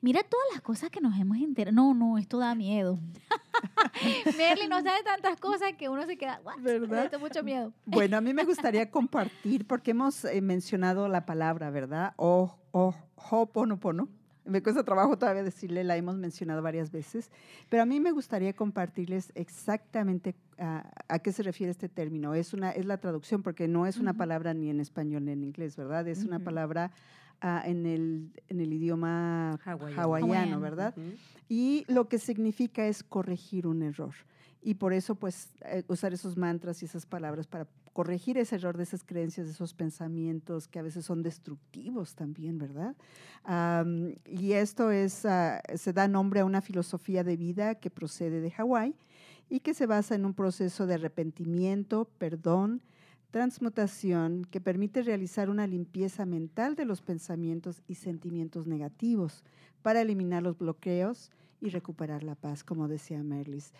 Mira 0.00 0.22
todas 0.22 0.46
las 0.52 0.62
cosas 0.62 0.90
que 0.90 1.00
nos 1.00 1.18
hemos 1.18 1.36
enterado. 1.38 1.74
No, 1.74 1.92
no, 1.94 2.16
esto 2.18 2.38
da 2.38 2.54
miedo. 2.54 2.98
Merly 4.36 4.66
nos 4.68 4.82
da 4.84 4.96
de 4.96 5.02
tantas 5.02 5.38
cosas 5.38 5.72
que 5.78 5.88
uno 5.88 6.04
se 6.06 6.16
queda, 6.16 6.40
"What? 6.44 6.58
¿Verdad? 6.60 7.04
Esto 7.04 7.18
da 7.18 7.22
mucho 7.22 7.42
miedo. 7.42 7.72
Bueno, 7.84 8.16
a 8.16 8.20
mí 8.20 8.32
me 8.34 8.44
gustaría 8.44 8.90
compartir, 8.90 9.66
porque 9.66 9.90
hemos 9.92 10.24
eh, 10.24 10.40
mencionado 10.40 11.08
la 11.08 11.26
palabra, 11.26 11.70
¿verdad? 11.70 12.12
O, 12.16 12.54
o, 12.58 12.59
ho'oponopono. 12.72 14.08
Me 14.46 14.62
cuesta 14.62 14.82
trabajo 14.82 15.16
todavía 15.18 15.42
decirle, 15.42 15.84
la 15.84 15.96
hemos 15.96 16.16
mencionado 16.16 16.62
varias 16.62 16.90
veces, 16.90 17.30
pero 17.68 17.82
a 17.82 17.86
mí 17.86 18.00
me 18.00 18.10
gustaría 18.10 18.54
compartirles 18.54 19.32
exactamente 19.34 20.34
a, 20.58 20.90
a 21.08 21.18
qué 21.18 21.30
se 21.30 21.42
refiere 21.42 21.70
este 21.70 21.88
término. 21.88 22.34
Es, 22.34 22.54
una, 22.54 22.70
es 22.70 22.86
la 22.86 22.96
traducción, 22.98 23.42
porque 23.42 23.68
no 23.68 23.86
es 23.86 23.98
una 23.98 24.12
Ujú. 24.12 24.18
palabra 24.18 24.54
ni 24.54 24.70
en 24.70 24.80
español 24.80 25.26
ni 25.26 25.32
en 25.32 25.44
inglés, 25.44 25.76
¿verdad? 25.76 26.08
Es 26.08 26.24
una 26.24 26.36
Ujú. 26.36 26.44
palabra 26.46 26.90
ah, 27.42 27.62
en, 27.66 27.86
el, 27.86 28.32
en 28.48 28.60
el 28.60 28.72
idioma 28.72 29.60
Hawaiano. 29.64 30.02
hawaiano. 30.02 30.60
¿verdad? 30.60 30.94
Ujú. 30.96 31.16
Y 31.48 31.84
lo 31.86 32.08
que 32.08 32.18
significa 32.18 32.86
es 32.86 33.02
corregir 33.02 33.66
un 33.66 33.82
error. 33.82 34.14
Y 34.62 34.74
por 34.74 34.92
eso, 34.92 35.14
pues, 35.14 35.52
eh, 35.66 35.84
usar 35.88 36.12
esos 36.12 36.36
mantras 36.36 36.82
y 36.82 36.86
esas 36.86 37.06
palabras 37.06 37.46
para 37.46 37.66
corregir 38.00 38.38
ese 38.38 38.54
error 38.54 38.78
de 38.78 38.84
esas 38.84 39.04
creencias, 39.04 39.46
de 39.46 39.52
esos 39.52 39.74
pensamientos 39.74 40.68
que 40.68 40.78
a 40.78 40.82
veces 40.82 41.04
son 41.04 41.22
destructivos 41.22 42.14
también, 42.14 42.56
¿verdad? 42.56 42.96
Y 44.24 44.52
esto 44.52 44.90
es, 44.90 45.26
ah, 45.26 45.60
se 45.74 45.92
da 45.92 46.08
nombre 46.08 46.40
a 46.40 46.46
una 46.46 46.62
filosofía 46.62 47.24
de 47.24 47.36
vida 47.36 47.74
que 47.74 47.90
procede 47.90 48.40
de 48.40 48.52
Hawái 48.52 48.94
y 49.50 49.60
que 49.60 49.74
se 49.74 49.84
basa 49.84 50.14
en 50.14 50.24
un 50.24 50.32
proceso 50.32 50.86
de 50.86 50.94
arrepentimiento, 50.94 52.08
perdón, 52.16 52.80
transmutación 53.30 54.46
que 54.46 54.62
permite 54.62 55.02
realizar 55.02 55.50
una 55.50 55.66
limpieza 55.66 56.24
mental 56.24 56.76
de 56.76 56.86
los 56.86 57.02
pensamientos 57.02 57.82
y 57.86 57.96
sentimientos 57.96 58.66
negativos 58.66 59.44
para 59.82 60.00
eliminar 60.00 60.42
los 60.42 60.56
bloqueos 60.56 61.30
y 61.60 61.68
recuperar 61.68 62.22
la 62.24 62.34
paz, 62.34 62.64
como 62.64 62.88
decía 62.88 63.22
Merlis. 63.22 63.72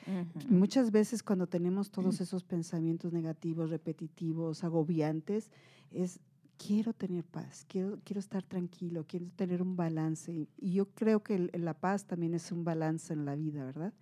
Muchas 0.49 0.91
veces 0.91 1.23
cuando 1.23 1.47
tenemos 1.47 1.91
todos 1.91 2.21
esos 2.21 2.45
pensamientos 2.45 3.13
negativos, 3.13 3.71
repetitivos, 3.71 4.65
agobiantes, 4.65 5.51
es 5.91 6.21
quiero 6.59 6.93
tener 6.93 7.25
paz, 7.25 7.65
quiero, 7.69 7.99
quiero 8.05 8.21
estar 8.21 8.43
tranquilo, 8.43 9.05
quiero 9.09 9.27
tener 9.35 9.63
un 9.63 9.77
balance. 9.77 10.31
Y- 10.33 10.49
Y 10.59 10.73
yo 10.75 10.87
creo 10.91 11.23
que 11.23 11.35
el- 11.37 11.51
la 11.65 11.73
paz 11.75 12.05
también 12.05 12.35
es 12.35 12.53
un 12.53 12.65
balance 12.65 13.13
en 13.15 13.25
la 13.25 13.35
vida, 13.35 13.65
¿verdad? 13.65 13.95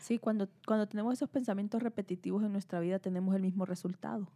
Sí, 0.00 0.18
cuando, 0.18 0.48
cuando 0.66 0.86
tenemos 0.88 1.12
esos 1.12 1.28
pensamientos 1.28 1.82
repetitivos 1.82 2.42
en 2.44 2.52
nuestra 2.52 2.80
vida 2.80 2.98
tenemos 3.00 3.34
el 3.34 3.42
mismo 3.42 3.66
resultado. 3.66 4.28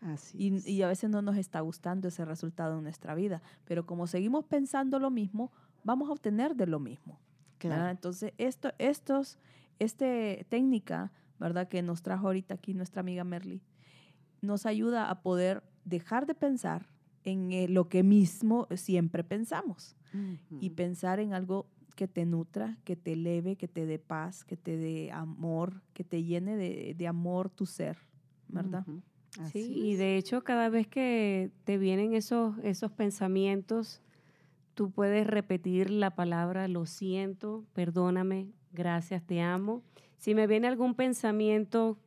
Así 0.00 0.36
Y, 0.38 0.54
es. 0.56 0.66
y 0.66 0.82
a 0.82 0.88
veces 0.88 1.10
no 1.10 1.22
nos 1.22 1.36
está 1.36 1.60
gustando 1.60 2.08
ese 2.08 2.24
resultado 2.24 2.78
en 2.78 2.82
nuestra 2.84 3.14
vida. 3.14 3.40
Pero 3.66 3.84
como 3.86 4.06
seguimos 4.08 4.44
pensando 4.44 4.98
lo 4.98 5.10
mismo, 5.10 5.52
vamos 5.84 6.08
a 6.08 6.12
obtener 6.12 6.56
de 6.56 6.66
lo 6.66 6.80
mismo. 6.80 7.18
Claro. 7.58 7.90
Entonces, 7.90 8.32
esto, 8.38 8.72
estos, 8.78 9.38
este 9.78 10.46
técnica, 10.48 11.12
¿verdad? 11.38 11.68
Que 11.68 11.82
nos 11.82 12.02
trajo 12.02 12.26
ahorita 12.26 12.54
aquí 12.54 12.74
nuestra 12.74 13.00
amiga 13.00 13.24
Merly, 13.24 13.62
nos 14.40 14.66
ayuda 14.66 15.10
a 15.10 15.22
poder 15.22 15.62
dejar 15.84 16.26
de 16.26 16.34
pensar 16.34 16.86
en 17.24 17.52
eh, 17.52 17.68
lo 17.68 17.88
que 17.88 18.02
mismo 18.02 18.66
siempre 18.76 19.24
pensamos 19.24 19.96
y 20.60 20.70
Ujú. 20.70 20.74
pensar 20.74 21.20
en 21.20 21.34
algo 21.34 21.66
que 21.96 22.06
te 22.08 22.24
nutra, 22.24 22.78
que 22.84 22.94
te 22.96 23.14
eleve, 23.14 23.56
que 23.56 23.66
te 23.68 23.84
dé 23.84 23.98
paz, 23.98 24.44
que 24.44 24.56
te 24.56 24.76
dé 24.76 25.10
amor, 25.10 25.82
que 25.92 26.04
te 26.04 26.22
llene 26.22 26.56
de, 26.56 26.94
de 26.96 27.06
amor 27.08 27.50
tu 27.50 27.66
ser, 27.66 27.98
¿verdad? 28.48 28.86
Ujú. 28.86 29.02
Sí, 29.32 29.40
Así 29.42 29.72
y 29.72 29.92
es. 29.92 29.98
de 29.98 30.16
hecho 30.16 30.42
cada 30.42 30.68
vez 30.68 30.86
que 30.86 31.50
te 31.64 31.76
vienen 31.76 32.14
esos, 32.14 32.56
esos 32.62 32.92
pensamientos, 32.92 34.00
tú 34.78 34.92
puedes 34.92 35.26
repetir 35.26 35.90
la 35.90 36.10
palabra 36.10 36.68
lo 36.68 36.86
siento, 36.86 37.64
perdóname, 37.72 38.46
gracias, 38.72 39.24
te 39.24 39.40
amo. 39.40 39.82
Si 40.18 40.36
me 40.36 40.46
viene 40.46 40.68
algún 40.68 40.94
pensamiento 40.94 41.98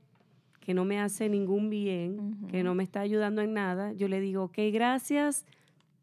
que 0.61 0.73
no 0.73 0.85
me 0.85 0.97
hace 0.97 1.27
ningún 1.27 1.69
bien, 1.69 2.47
que 2.47 2.63
no 2.63 2.73
me 2.73 2.83
está 2.83 3.01
ayudando 3.01 3.41
en 3.41 3.53
nada, 3.53 3.91
yo 3.91 4.07
le 4.07 4.21
digo, 4.21 4.45
ok, 4.45 4.57
gracias, 4.71 5.45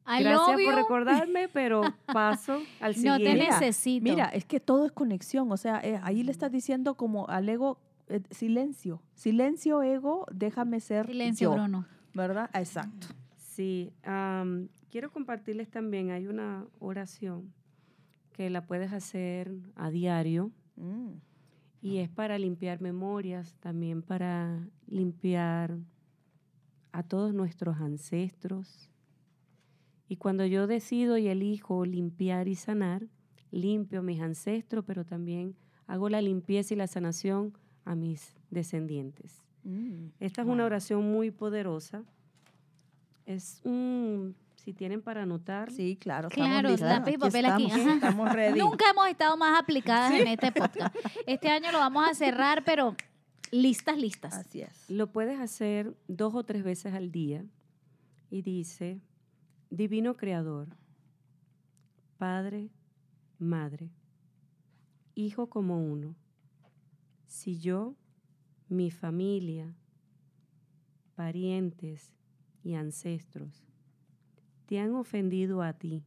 I 0.07 0.23
gracias 0.23 0.61
por 0.63 0.75
recordarme, 0.75 1.49
pero 1.49 1.81
paso 2.13 2.61
al 2.81 2.93
No 3.03 3.17
te 3.17 3.25
siguiente. 3.25 3.47
Necesito. 3.47 4.05
Mira, 4.05 4.27
es 4.27 4.45
que 4.45 4.61
todo 4.61 4.85
es 4.85 4.93
conexión, 4.93 5.51
o 5.51 5.57
sea, 5.57 5.81
eh, 5.83 5.99
ahí 6.03 6.23
le 6.23 6.33
estás 6.33 6.53
diciendo 6.53 6.97
como 6.97 7.29
al 7.29 7.49
ego, 7.49 7.79
eh, 8.09 8.21
silencio, 8.31 9.01
silencio 9.15 9.83
ego, 9.83 10.27
déjame 10.31 10.81
ser 10.81 11.07
Silencio, 11.07 11.49
yo, 11.49 11.55
Bruno. 11.55 11.87
¿verdad? 12.13 12.51
Exacto. 12.53 13.07
Sí, 13.59 13.93
quiero 14.89 15.11
compartirles 15.11 15.69
también, 15.69 16.13
hay 16.13 16.29
una 16.29 16.65
oración 16.79 17.53
que 18.31 18.51
la 18.51 18.65
puedes 18.65 18.93
hacer 18.93 19.53
a 19.75 19.91
diario 19.91 20.53
Mm. 20.77 21.15
y 21.83 21.97
es 21.97 22.09
para 22.09 22.39
limpiar 22.39 22.81
memorias, 22.81 23.57
también 23.59 24.01
para 24.03 24.65
limpiar 24.87 25.77
a 26.93 27.03
todos 27.03 27.35
nuestros 27.35 27.79
ancestros. 27.79 28.93
Y 30.09 30.19
cuando 30.19 30.47
yo 30.47 30.69
decido 30.69 31.19
y 31.19 31.27
elijo 31.27 31.85
limpiar 31.85 32.47
y 32.47 32.55
sanar, 32.55 33.09
limpio 33.51 33.99
a 33.99 34.03
mis 34.03 34.21
ancestros, 34.21 34.85
pero 34.85 35.05
también 35.05 35.57
hago 35.89 36.09
la 36.09 36.23
limpieza 36.23 36.75
y 36.75 36.77
la 36.77 36.87
sanación 36.87 37.55
a 37.85 37.97
mis 37.97 38.37
descendientes. 38.51 39.43
Mm. 39.65 40.11
Esta 40.21 40.43
es 40.43 40.47
una 40.49 40.65
oración 40.65 41.11
muy 41.11 41.33
poderosa. 41.33 42.05
Es 43.29 43.61
un, 43.63 44.35
si 44.57 44.73
tienen 44.73 45.03
para 45.03 45.25
anotar, 45.25 45.71
Sí, 45.71 45.99
claro. 46.01 46.31
Claro, 46.31 46.75
lápiz 46.79 47.13
y 47.13 47.19
papel 47.19 47.45
aquí, 47.45 47.67
estamos 47.71 48.33
ready. 48.33 48.59
Nunca 48.59 48.87
hemos 48.89 49.07
estado 49.07 49.37
más 49.37 49.61
aplicadas 49.61 50.15
en 50.15 50.29
este 50.29 50.51
podcast. 50.51 50.97
Este 51.27 51.51
año 51.51 51.71
lo 51.71 51.77
vamos 51.77 52.09
a 52.09 52.15
cerrar, 52.15 52.65
pero 52.65 52.97
listas, 53.51 53.99
listas. 53.99 54.33
Así 54.33 54.63
es. 54.63 54.89
lo 54.89 55.13
puedes 55.13 55.39
hacer 55.41 55.95
dos 56.07 56.35
o 56.35 56.43
tres 56.43 56.65
veces 56.65 56.95
al 56.95 57.13
día 57.13 57.45
y 58.31 58.41
dice, 58.41 59.03
Divino 59.69 60.17
Creador, 60.17 60.69
Padre, 62.17 62.71
Madre, 63.39 63.91
Hijo 65.15 65.51
como 65.51 65.85
uno, 65.85 66.15
si 67.27 67.59
yo, 67.59 67.95
mi 68.71 68.91
familia, 68.91 69.75
parientes 71.15 72.18
y 72.65 72.75
ancestros 72.75 73.65
te 74.67 74.79
han 74.81 74.95
ofendido 74.95 75.63
a 75.63 75.73
ti, 75.73 76.05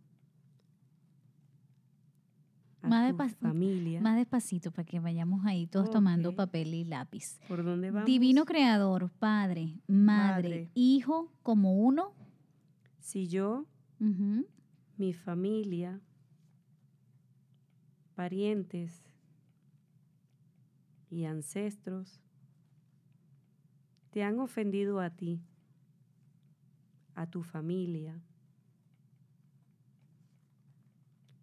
a 2.83 2.87
Más 2.87 3.11
tu 3.11 3.17
despac- 3.17 3.35
familia, 3.37 4.01
Más 4.01 4.15
despacito 4.17 4.71
para 4.71 4.85
que 4.85 4.99
vayamos 4.99 5.45
ahí 5.45 5.67
todos 5.67 5.89
tomando 5.91 6.35
papel 6.35 6.73
y 6.73 6.83
lápiz. 6.83 7.39
¿por 7.47 7.63
dónde 7.63 7.91
vamos? 7.91 8.05
Divino 8.07 8.45
Creador, 8.45 9.09
Padre, 9.19 9.79
Madre, 9.87 10.49
Madre. 10.49 10.71
Hijo, 10.73 11.31
como 11.43 11.73
uno. 11.73 12.13
Si 12.99 13.27
yo, 13.27 13.65
mi 14.97 15.13
familia, 15.13 15.99
parientes 18.15 19.03
y 21.09 21.25
ancestros 21.25 22.19
te 24.11 24.23
han 24.23 24.39
ofendido 24.39 24.99
a 24.99 25.09
ti, 25.09 25.41
a 27.15 27.27
tu 27.27 27.43
familia, 27.43 28.21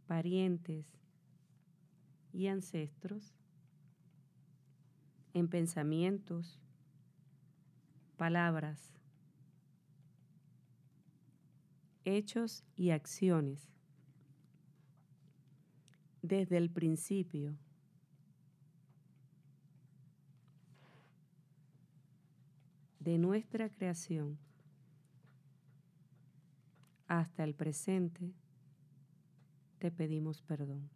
parientes 0.06 0.86
y 2.32 2.46
ancestros 2.46 3.34
en 5.34 5.48
pensamientos, 5.48 6.58
palabras, 8.16 8.92
hechos 12.04 12.64
y 12.74 12.90
acciones 12.90 13.68
desde 16.22 16.56
el 16.56 16.70
principio. 16.70 17.56
de 23.08 23.16
nuestra 23.16 23.70
creación 23.70 24.38
hasta 27.08 27.42
el 27.42 27.54
presente, 27.54 28.32
te 29.78 29.90
pedimos 29.90 30.42
perdón. 30.42 30.88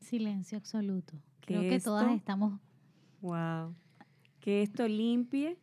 Silencio 0.00 0.58
absoluto. 0.58 1.14
Creo 1.40 1.62
que 1.62 1.80
todas 1.80 2.12
estamos. 2.14 2.60
Wow. 3.20 3.74
Que 4.40 4.62
esto 4.62 4.86
limpie. 4.86 5.58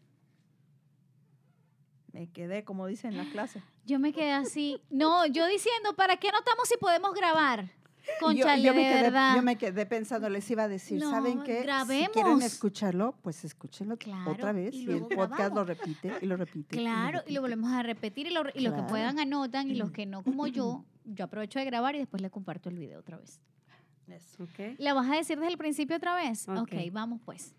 Me 2.11 2.29
quedé, 2.29 2.63
como 2.63 2.85
dicen 2.87 3.11
en 3.11 3.17
la 3.17 3.31
clase. 3.31 3.63
Yo 3.85 3.99
me 3.99 4.13
quedé 4.13 4.31
así. 4.31 4.81
No, 4.89 5.25
yo 5.25 5.47
diciendo, 5.47 5.95
¿para 5.95 6.17
qué 6.17 6.31
notamos 6.31 6.67
si 6.67 6.77
podemos 6.77 7.13
grabar? 7.13 7.71
Concha, 8.19 8.57
yo, 8.57 8.63
yo, 8.65 8.73
me 8.73 8.81
quedé, 8.83 9.01
verdad. 9.03 9.35
yo 9.35 9.41
me 9.41 9.57
quedé 9.57 9.85
pensando, 9.85 10.29
les 10.29 10.49
iba 10.51 10.63
a 10.63 10.67
decir, 10.67 10.99
No, 10.99 11.09
¿saben 11.11 11.41
qué? 11.43 11.65
Si 11.87 12.07
quieren 12.11 12.41
escucharlo, 12.41 13.15
pues 13.21 13.45
escúchenlo 13.45 13.97
Claro, 13.97 14.31
otra 14.31 14.51
vez 14.51 14.73
y 14.73 14.89
y, 14.89 14.91
el 14.91 15.05
podcast 15.05 15.55
lo 15.55 15.63
repite 15.63 16.13
y 16.21 16.25
lo 16.25 16.35
repite. 16.35 16.77
Claro, 16.77 17.09
y 17.09 17.19
repite. 17.19 17.33
lo 17.33 17.41
volvemos 17.41 17.71
a 17.71 17.81
repetir 17.83 18.27
y, 18.27 18.31
lo- 18.31 18.43
y 18.53 18.61
los 18.61 18.73
que 18.73 18.83
puedan 18.83 19.19
anotan 19.19 19.69
y 19.69 19.75
los 19.75 19.91
que 19.91 20.05
no 20.05 20.23
como 20.23 20.47
yo, 20.47 20.83
yo 21.05 21.25
aprovecho 21.25 21.59
de 21.59 21.65
grabar 21.65 21.95
y 21.95 21.99
después 21.99 22.21
le 22.21 22.29
comparto 22.29 22.69
el 22.69 22.77
video 22.77 22.99
otra 22.99 23.17
vez. 23.17 23.39
¿ok? 24.39 24.77
¿La 24.79 24.93
vas 24.93 25.09
a 25.09 25.15
decir 25.15 25.37
desde 25.39 25.51
el 25.51 25.57
principio 25.57 25.95
otra 25.95 26.15
vez? 26.15 26.47
Ok. 26.49 26.57
ok, 26.59 26.73
vamos 26.91 27.21
pues. 27.23 27.53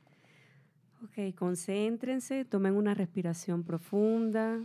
Ok, 1.03 1.35
concéntrense, 1.35 2.45
tomen 2.45 2.77
una 2.77 2.95
respiración 2.95 3.63
profunda. 3.63 4.61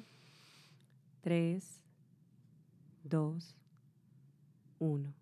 Tres, 1.21 1.81
dos, 3.03 3.55
uno. 4.79 5.13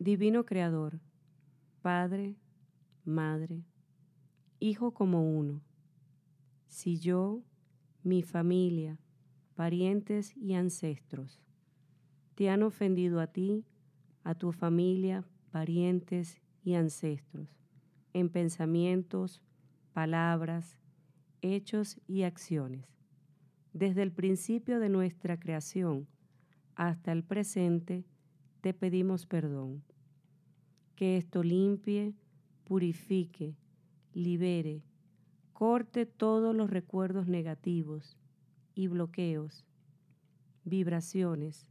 Divino 0.00 0.44
Creador, 0.44 1.00
Padre, 1.82 2.36
Madre, 3.04 3.64
Hijo 4.60 4.92
como 4.92 5.28
uno. 5.36 5.60
Si 6.68 7.00
yo, 7.00 7.42
mi 8.04 8.22
familia, 8.22 9.00
parientes 9.56 10.36
y 10.36 10.54
ancestros 10.54 11.40
te 12.36 12.48
han 12.48 12.62
ofendido 12.62 13.18
a 13.18 13.26
ti, 13.26 13.64
a 14.22 14.36
tu 14.36 14.52
familia, 14.52 15.24
parientes 15.50 16.40
y 16.62 16.74
ancestros, 16.74 17.48
en 18.12 18.28
pensamientos, 18.28 19.42
palabras, 19.92 20.78
hechos 21.42 22.00
y 22.06 22.22
acciones, 22.22 22.86
desde 23.72 24.04
el 24.04 24.12
principio 24.12 24.78
de 24.78 24.90
nuestra 24.90 25.40
creación 25.40 26.06
hasta 26.76 27.10
el 27.10 27.24
presente, 27.24 28.04
te 28.60 28.72
pedimos 28.72 29.26
perdón. 29.26 29.87
Que 30.98 31.16
esto 31.16 31.44
limpie, 31.44 32.12
purifique, 32.64 33.54
libere, 34.14 34.82
corte 35.52 36.06
todos 36.06 36.56
los 36.56 36.70
recuerdos 36.70 37.28
negativos 37.28 38.18
y 38.74 38.88
bloqueos, 38.88 39.64
vibraciones 40.64 41.70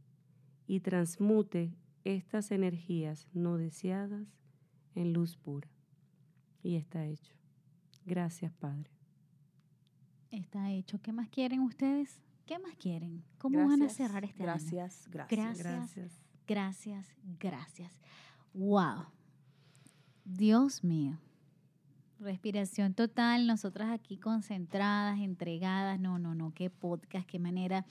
y 0.66 0.80
transmute 0.80 1.74
estas 2.04 2.50
energías 2.52 3.28
no 3.34 3.58
deseadas 3.58 4.26
en 4.94 5.12
luz 5.12 5.36
pura. 5.36 5.68
Y 6.62 6.76
está 6.76 7.04
hecho. 7.04 7.34
Gracias, 8.06 8.50
Padre. 8.54 8.90
Está 10.30 10.72
hecho. 10.72 11.02
¿Qué 11.02 11.12
más 11.12 11.28
quieren 11.28 11.60
ustedes? 11.60 12.22
¿Qué 12.46 12.58
más 12.58 12.74
quieren? 12.76 13.22
¿Cómo 13.36 13.58
van 13.58 13.72
a 13.82 13.84
Gracias, 13.84 13.92
cerrar 13.92 14.24
este 14.24 14.42
año? 14.42 14.52
gracias, 14.52 15.06
gracias, 15.10 15.58
Gracias. 15.58 16.24
Gracias, 16.46 17.14
gracias. 17.38 18.00
Wow. 18.54 19.17
Dios 20.28 20.84
mío. 20.84 21.18
Respiración 22.20 22.94
total, 22.94 23.46
nosotras 23.46 23.90
aquí 23.90 24.18
concentradas, 24.18 25.20
entregadas. 25.20 26.00
No, 26.00 26.18
no, 26.18 26.34
no, 26.34 26.52
qué 26.52 26.68
podcast, 26.68 27.26
qué 27.26 27.38
manera, 27.38 27.86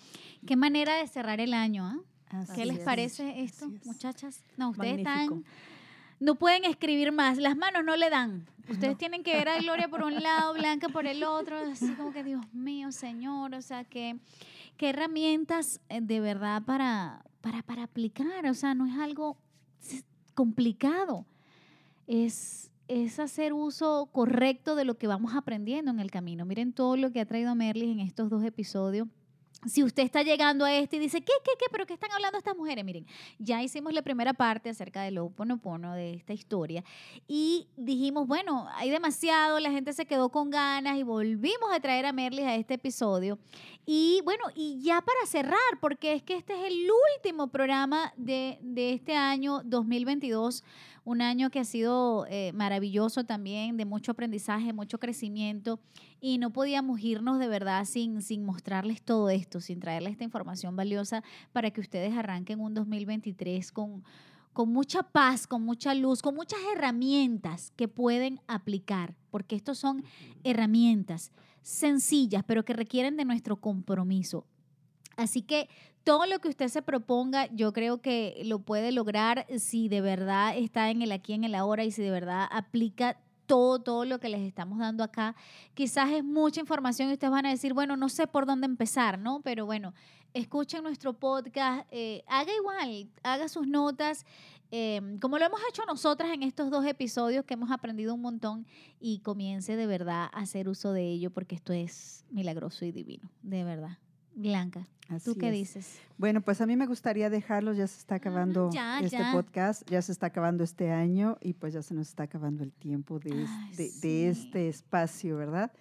qué 0.45 0.56
manera 0.56 0.95
de 0.97 1.08
cerrar 1.08 1.39
el 1.39 1.54
año, 1.54 1.86
¿ah? 1.86 1.97
Así 2.30 2.54
¿Qué 2.56 2.65
les 2.65 2.80
es, 2.80 2.84
parece 2.84 3.41
esto, 3.41 3.71
es. 3.73 3.86
muchachas? 3.86 4.43
No, 4.58 4.71
ustedes 4.71 5.02
Magnífico. 5.02 5.36
están, 5.36 5.45
no 6.19 6.36
pueden 6.36 6.65
escribir 6.65 7.13
más, 7.13 7.38
las 7.38 7.56
manos 7.56 7.86
no 7.86 7.95
le 7.95 8.10
dan. 8.10 8.45
Ustedes 8.69 8.97
tienen 8.97 9.23
que 9.23 9.34
ver 9.34 9.47
a 9.47 9.60
Gloria 9.60 9.88
por 9.88 10.04
un 10.04 10.21
lado, 10.21 10.54
Blanca 10.54 10.89
por 10.89 11.08
el 11.08 11.23
otro, 11.23 11.58
así 11.58 11.93
como 11.93 12.12
que 12.12 12.26
Dios 12.26 12.41
mío, 12.54 12.91
Señor, 12.91 13.54
o 13.56 13.62
sea, 13.62 13.86
que 13.86 14.17
qué 14.76 14.89
herramientas 14.89 15.80
eh, 15.88 16.02
de 16.02 16.19
verdad 16.19 16.62
para, 16.63 17.23
para, 17.39 17.63
para 17.63 17.84
aplicar, 17.84 18.45
o 18.45 18.54
sea, 18.54 18.73
no 18.73 18.86
es 18.88 18.97
algo 18.97 19.38
complicado, 20.34 21.26
es, 22.07 22.71
es 22.87 23.19
hacer 23.19 23.53
uso 23.53 24.09
correcto 24.11 24.75
de 24.75 24.85
lo 24.85 24.97
que 24.97 25.07
vamos 25.07 25.35
aprendiendo 25.35 25.91
en 25.91 25.99
el 25.99 26.09
camino. 26.09 26.45
Miren 26.45 26.73
todo 26.73 26.97
lo 26.97 27.11
que 27.11 27.21
ha 27.21 27.25
traído 27.25 27.53
Merlis 27.53 27.91
en 27.91 27.99
estos 27.99 28.29
dos 28.29 28.43
episodios. 28.43 29.07
Si 29.65 29.83
usted 29.83 30.03
está 30.03 30.21
llegando 30.21 30.65
a 30.65 30.73
este 30.73 30.97
y 30.97 30.99
dice, 30.99 31.19
¿qué, 31.19 31.33
qué, 31.43 31.51
qué? 31.57 31.65
¿Pero 31.71 31.87
qué 31.87 31.93
están 31.93 32.11
hablando 32.11 32.37
estas 32.37 32.55
mujeres? 32.55 32.85
Miren, 32.85 33.07
ya 33.39 33.63
hicimos 33.63 33.91
la 33.91 34.03
primera 34.03 34.33
parte 34.33 34.69
acerca 34.69 35.01
del 35.01 35.17
Oponopono, 35.17 35.93
de 35.93 36.13
esta 36.13 36.31
historia, 36.31 36.83
y 37.27 37.67
dijimos, 37.75 38.27
bueno, 38.27 38.67
hay 38.75 38.91
demasiado, 38.91 39.59
la 39.59 39.71
gente 39.71 39.93
se 39.93 40.05
quedó 40.05 40.29
con 40.29 40.51
ganas 40.51 40.97
y 40.97 41.03
volvimos 41.03 41.71
a 41.73 41.79
traer 41.79 42.05
a 42.05 42.13
Merlis 42.13 42.45
a 42.45 42.55
este 42.55 42.75
episodio. 42.75 43.39
Y 43.83 44.21
bueno, 44.23 44.43
y 44.53 44.79
ya 44.79 45.01
para 45.01 45.25
cerrar, 45.25 45.57
porque 45.81 46.13
es 46.13 46.21
que 46.21 46.35
este 46.35 46.53
es 46.53 46.71
el 46.71 46.87
último 47.15 47.47
programa 47.47 48.13
de, 48.15 48.59
de 48.61 48.93
este 48.93 49.15
año 49.15 49.63
2022, 49.65 50.63
un 51.07 51.21
año 51.21 51.49
que 51.49 51.61
ha 51.61 51.63
sido 51.63 52.25
eh, 52.29 52.51
maravilloso 52.53 53.23
también, 53.23 53.77
de 53.77 53.85
mucho 53.85 54.11
aprendizaje, 54.11 54.73
mucho 54.73 54.99
crecimiento, 54.99 55.79
y 56.19 56.37
no 56.37 56.51
podíamos 56.51 56.99
irnos 56.99 57.39
de 57.39 57.47
verdad 57.47 57.85
sin, 57.85 58.21
sin 58.21 58.43
mostrarles 58.43 59.01
todo 59.01 59.29
esto, 59.29 59.61
sin 59.61 59.79
traerles 59.79 60.11
esta 60.11 60.25
información 60.25 60.75
valiosa 60.75 61.23
para 61.53 61.71
que 61.71 61.79
ustedes 61.79 62.13
arranquen 62.13 62.59
un 62.59 62.73
2023 62.73 63.71
con, 63.71 64.03
con 64.51 64.73
mucha 64.73 65.01
paz, 65.01 65.47
con 65.47 65.63
mucha 65.63 65.93
luz, 65.93 66.21
con 66.21 66.35
muchas 66.35 66.59
herramientas 66.75 67.71
que 67.77 67.87
pueden 67.87 68.41
aplicar, 68.45 69.15
porque 69.31 69.55
estos 69.55 69.77
son 69.77 70.03
herramientas 70.43 71.31
sencillas, 71.61 72.43
pero 72.45 72.65
que 72.65 72.73
requieren 72.73 73.15
de 73.15 73.23
nuestro 73.23 73.55
compromiso. 73.61 74.45
Así 75.15 75.41
que 75.41 75.69
todo 76.07 76.25
lo 76.25 76.39
que 76.39 76.47
usted 76.47 76.69
se 76.69 76.81
proponga, 76.81 77.47
yo 77.53 77.73
creo 77.73 78.01
que 78.01 78.41
lo 78.45 78.59
puede 78.59 78.93
lograr 78.93 79.45
si 79.59 79.89
de 79.89 79.99
verdad 79.99 80.57
está 80.57 80.89
en 80.89 81.01
el 81.01 81.11
aquí, 81.11 81.33
en 81.33 81.43
el 81.43 81.53
ahora 81.53 81.83
y 81.83 81.91
si 81.91 82.01
de 82.01 82.11
verdad 82.11 82.47
aplica 82.49 83.19
todo, 83.45 83.79
todo 83.79 84.05
lo 84.05 84.17
que 84.17 84.29
les 84.29 84.39
estamos 84.39 84.79
dando 84.79 85.03
acá. 85.03 85.35
Quizás 85.73 86.09
es 86.11 86.23
mucha 86.23 86.61
información 86.61 87.09
y 87.09 87.13
ustedes 87.13 87.31
van 87.31 87.45
a 87.45 87.49
decir, 87.49 87.73
bueno, 87.73 87.97
no 87.97 88.07
sé 88.07 88.25
por 88.25 88.45
dónde 88.45 88.67
empezar, 88.67 89.19
¿no? 89.19 89.41
Pero 89.41 89.65
bueno, 89.65 89.93
escuchen 90.33 90.81
nuestro 90.81 91.11
podcast, 91.11 91.85
eh, 91.91 92.23
haga 92.27 92.55
igual, 92.55 93.09
haga 93.23 93.49
sus 93.49 93.67
notas, 93.67 94.25
eh, 94.71 95.01
como 95.19 95.37
lo 95.37 95.43
hemos 95.43 95.59
hecho 95.69 95.83
nosotras 95.85 96.31
en 96.31 96.41
estos 96.41 96.71
dos 96.71 96.85
episodios 96.85 97.43
que 97.43 97.55
hemos 97.55 97.69
aprendido 97.69 98.13
un 98.13 98.21
montón 98.21 98.65
y 99.01 99.19
comience 99.19 99.75
de 99.75 99.87
verdad 99.87 100.29
a 100.31 100.39
hacer 100.39 100.69
uso 100.69 100.93
de 100.93 101.03
ello 101.03 101.31
porque 101.31 101.55
esto 101.55 101.73
es 101.73 102.23
milagroso 102.29 102.85
y 102.85 102.93
divino, 102.93 103.29
de 103.41 103.65
verdad. 103.65 103.97
Blanca, 104.39 104.88
¿tú 105.08 105.15
Así 105.15 105.36
qué 105.36 105.47
es. 105.47 105.54
dices? 105.54 106.00
Bueno, 106.17 106.41
pues 106.41 106.62
a 106.62 106.67
mí 106.67 106.76
me 106.78 106.86
gustaría 106.86 107.30
dejarlos, 107.30 107.76
ya 107.76 107.88
se 107.88 107.97
está 108.00 108.15
acabando 108.15 108.69
ya, 108.71 109.00
este 109.00 109.17
ya. 109.17 109.32
podcast, 109.34 109.89
ya 109.89 110.02
se 110.02 110.12
está 110.12 110.28
acabando 110.28 110.63
este 110.63 110.91
año 110.91 111.38
y 111.41 111.54
pues 111.54 111.73
ya 111.73 111.82
se 111.82 111.93
nos 111.95 112.10
está 112.10 112.23
acabando 112.23 112.63
el 112.63 112.71
tiempo 112.71 113.17
de, 113.19 113.43
es- 113.43 113.50
Ay, 113.50 113.76
de- 113.76 113.84
de 113.86 113.91
sí. 113.91 114.23
este 114.26 114.67
espacio, 114.69 115.38
¿verdad? 115.38 115.71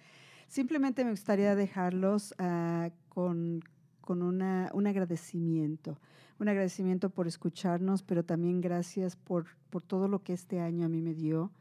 Simplemente 0.47 1.03
me 1.05 1.11
gustaría 1.11 1.55
dejarlos 1.55 2.33
ah, 2.39 2.89
con, 3.09 3.61
con 4.01 4.21
una, 4.23 4.71
un 4.73 4.87
agradecimiento, 4.87 5.99
un 6.39 6.47
agradecimiento 6.49 7.09
por 7.09 7.27
escucharnos, 7.27 8.01
pero 8.01 8.23
también 8.23 8.61
gracias 8.61 9.15
por, 9.15 9.45
por 9.69 9.81
todo 9.83 10.07
lo 10.07 10.23
que 10.23 10.33
este 10.33 10.59
año 10.61 10.85
a 10.85 10.89
mí 10.89 11.01
me 11.01 11.13
dio. 11.13 11.51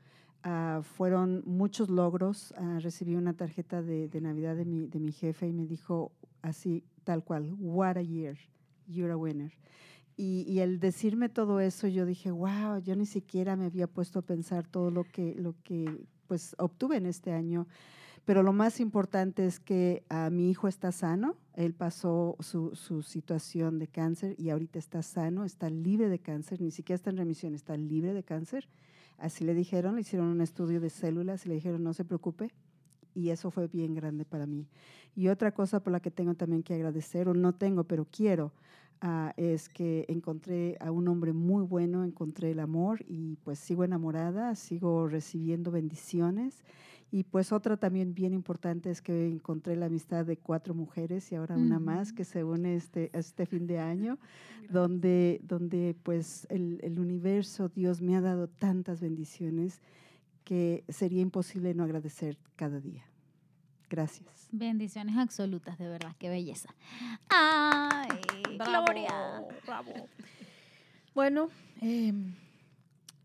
Ah, 0.45 0.81
fueron 0.83 1.43
muchos 1.45 1.91
logros. 1.91 2.55
Ah, 2.57 2.79
recibí 2.81 3.17
una 3.17 3.33
tarjeta 3.35 3.83
de, 3.83 4.09
de 4.09 4.21
Navidad 4.21 4.55
de 4.55 4.65
mi, 4.65 4.87
de 4.87 5.01
mi 5.01 5.11
jefe 5.13 5.49
y 5.49 5.53
me 5.53 5.67
dijo 5.67 6.13
así, 6.47 6.85
tal 7.05 7.25
cual, 7.25 7.55
what 7.59 7.97
a 7.97 8.03
year, 8.03 8.37
you're 8.87 9.13
a 9.13 9.17
winner. 9.17 9.53
Y, 10.17 10.45
y 10.49 10.61
el 10.61 10.81
decirme 10.81 11.29
todo 11.29 11.61
eso, 11.61 11.89
yo 11.89 12.07
dije, 12.07 12.31
wow, 12.31 12.79
yo 12.83 12.97
ni 12.97 13.05
siquiera 13.05 13.57
me 13.57 13.67
había 13.67 13.87
puesto 13.87 14.21
a 14.21 14.23
pensar 14.23 14.67
todo 14.67 14.91
lo 14.91 15.05
que, 15.05 15.35
lo 15.35 15.55
que 15.63 16.07
pues, 16.27 16.55
obtuve 16.59 16.97
en 16.97 17.07
este 17.07 17.33
año. 17.33 17.67
Pero 18.25 18.43
lo 18.43 18.53
más 18.53 18.81
importante 18.81 19.47
es 19.47 19.61
que 19.61 20.05
a 20.09 20.31
mi 20.31 20.51
hijo 20.51 20.67
está 20.67 20.91
sano, 20.91 21.37
él 21.55 21.75
pasó 21.75 22.37
su, 22.41 22.75
su, 22.75 23.03
situación 23.03 23.79
de 23.79 23.87
cáncer 23.87 24.35
y 24.37 24.51
ahorita 24.51 24.81
está 24.81 25.03
sano, 25.03 25.45
está 25.45 25.71
libre 25.71 26.09
de 26.09 26.19
cáncer, 26.19 26.61
ni 26.61 26.73
siquiera 26.73 26.97
está 26.97 27.11
en 27.11 27.19
remisión, 27.19 27.55
está 27.55 27.77
libre 27.77 28.15
de 28.15 28.25
cáncer. 28.25 28.69
Así 29.17 29.45
le 29.45 29.55
dijeron, 29.55 29.95
le 29.95 30.01
hicieron 30.01 30.27
un 30.27 30.41
estudio 30.41 30.81
de 30.81 30.91
células 30.91 31.47
y 31.47 31.51
le 31.51 31.55
dijeron 31.55 31.85
no 31.85 31.95
se 31.95 32.05
preocupe. 32.05 32.53
Y 33.16 33.31
eso 33.31 33.50
fue 33.50 33.66
bien 33.66 33.94
grande 33.94 34.24
para 34.24 34.46
mí. 34.46 34.68
Y 35.16 35.29
otra 35.29 35.52
cosa 35.52 35.83
por 35.83 35.92
la 35.92 36.00
que 36.00 36.11
tengo 36.11 36.35
también 36.35 36.62
que 36.62 36.74
agradecer, 36.74 37.29
o 37.29 37.35
no 37.35 37.55
tengo, 37.55 37.85
pero 37.85 38.07
quiero, 38.11 38.52
Ah, 39.02 39.35
es 39.37 39.68
que 39.68 40.07
encontré 40.09 40.79
a 40.81 40.90
un 40.90 41.07
hombre 41.09 41.35
muy 41.35 41.64
bueno, 41.64 42.02
encontré 42.02 42.52
el 42.52 42.61
amor 42.61 43.05
y 43.07 43.37
pues 43.44 43.59
sigo 43.59 43.85
enamorada, 43.85 44.55
sigo 44.55 45.07
recibiendo 45.07 45.70
bendiciones. 45.70 46.64
Y 47.12 47.24
pues 47.24 47.52
otra 47.52 47.76
también 47.76 48.14
bien 48.14 48.33
importante 48.33 48.90
es 48.90 49.02
que 49.02 49.29
encontré 49.29 49.76
la 49.76 49.87
amistad 49.87 50.24
de 50.24 50.38
cuatro 50.38 50.74
mujeres 50.74 51.31
y 51.31 51.37
ahora 51.37 51.57
una 51.57 51.79
más 51.79 52.12
que 52.12 52.24
se 52.24 52.42
une 52.42 52.74
este, 52.74 53.11
este 53.16 53.46
fin 53.46 53.66
de 53.66 53.79
año, 53.79 54.18
donde, 54.70 55.40
donde 55.44 55.94
pues 56.02 56.46
el, 56.50 56.81
el 56.83 56.98
universo, 56.98 57.68
Dios 57.68 58.00
me 58.00 58.16
ha 58.16 58.20
dado 58.20 58.48
tantas 58.48 59.00
bendiciones 59.00 59.81
que 60.47 60.85
sería 60.89 61.21
imposible 61.21 61.75
no 61.75 61.83
agradecer 61.83 62.39
cada 62.55 62.79
día. 62.79 63.05
Gracias. 63.91 64.49
Bendiciones 64.53 65.17
absolutas, 65.17 65.77
de 65.77 65.89
verdad, 65.89 66.15
qué 66.21 66.29
belleza. 66.29 66.73
¡Ay, 67.29 68.09
Gloria! 68.57 69.43
Bravo. 69.67 69.93
Bueno, 71.15 71.49
em, 71.81 72.35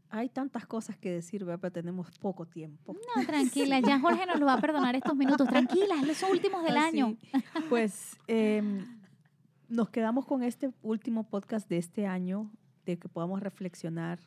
hay 0.09 0.29
tantas 0.29 0.65
cosas 0.65 0.97
que 0.97 1.11
decir, 1.11 1.45
pero 1.45 1.71
tenemos 1.73 2.17
poco 2.19 2.45
tiempo. 2.45 2.93
No, 2.93 3.25
tranquila, 3.25 3.81
ya 3.81 3.99
Jorge 3.99 4.25
nos 4.25 4.39
lo 4.39 4.45
va 4.45 4.53
a 4.53 4.61
perdonar 4.61 4.95
estos 4.95 5.13
minutos. 5.13 5.45
Tranquilas, 5.45 6.01
los 6.07 6.23
últimos 6.23 6.63
del 6.63 6.77
año. 6.77 7.17
Pues 7.67 8.17
em, 8.27 8.97
nos 9.67 9.89
quedamos 9.89 10.25
con 10.25 10.41
este 10.41 10.71
último 10.81 11.25
podcast 11.25 11.67
de 11.67 11.79
este 11.79 12.07
año, 12.07 12.49
de 12.85 12.97
que 12.97 13.09
podamos 13.09 13.41
reflexionar, 13.41 14.21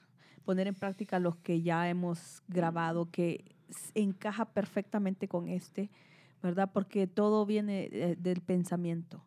poner 0.45 0.67
en 0.67 0.75
práctica 0.75 1.19
los 1.19 1.37
que 1.37 1.63
ya 1.63 1.89
hemos 1.89 2.43
grabado, 2.49 3.11
que 3.11 3.45
encaja 3.95 4.45
perfectamente 4.47 5.27
con 5.29 5.49
este 5.49 5.91
¿verdad? 6.45 6.71
Porque 6.71 7.07
todo 7.07 7.47
viene 7.47 7.89
eh, 7.91 8.17
del 8.21 8.43
pensamiento, 8.43 9.25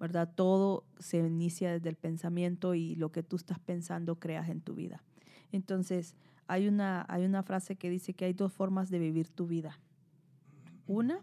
¿verdad? 0.00 0.28
Todo 0.34 0.82
se 0.98 1.18
inicia 1.18 1.70
desde 1.70 1.88
el 1.88 1.94
pensamiento 1.94 2.74
y 2.74 2.96
lo 2.96 3.12
que 3.12 3.22
tú 3.22 3.36
estás 3.36 3.60
pensando 3.60 4.16
creas 4.16 4.48
en 4.48 4.60
tu 4.60 4.74
vida. 4.74 5.04
Entonces, 5.52 6.16
hay 6.48 6.66
una, 6.66 7.06
hay 7.08 7.24
una 7.24 7.44
frase 7.44 7.76
que 7.76 7.88
dice 7.88 8.14
que 8.14 8.24
hay 8.24 8.32
dos 8.32 8.52
formas 8.52 8.90
de 8.90 8.98
vivir 8.98 9.28
tu 9.28 9.46
vida. 9.46 9.78
Una 10.88 11.20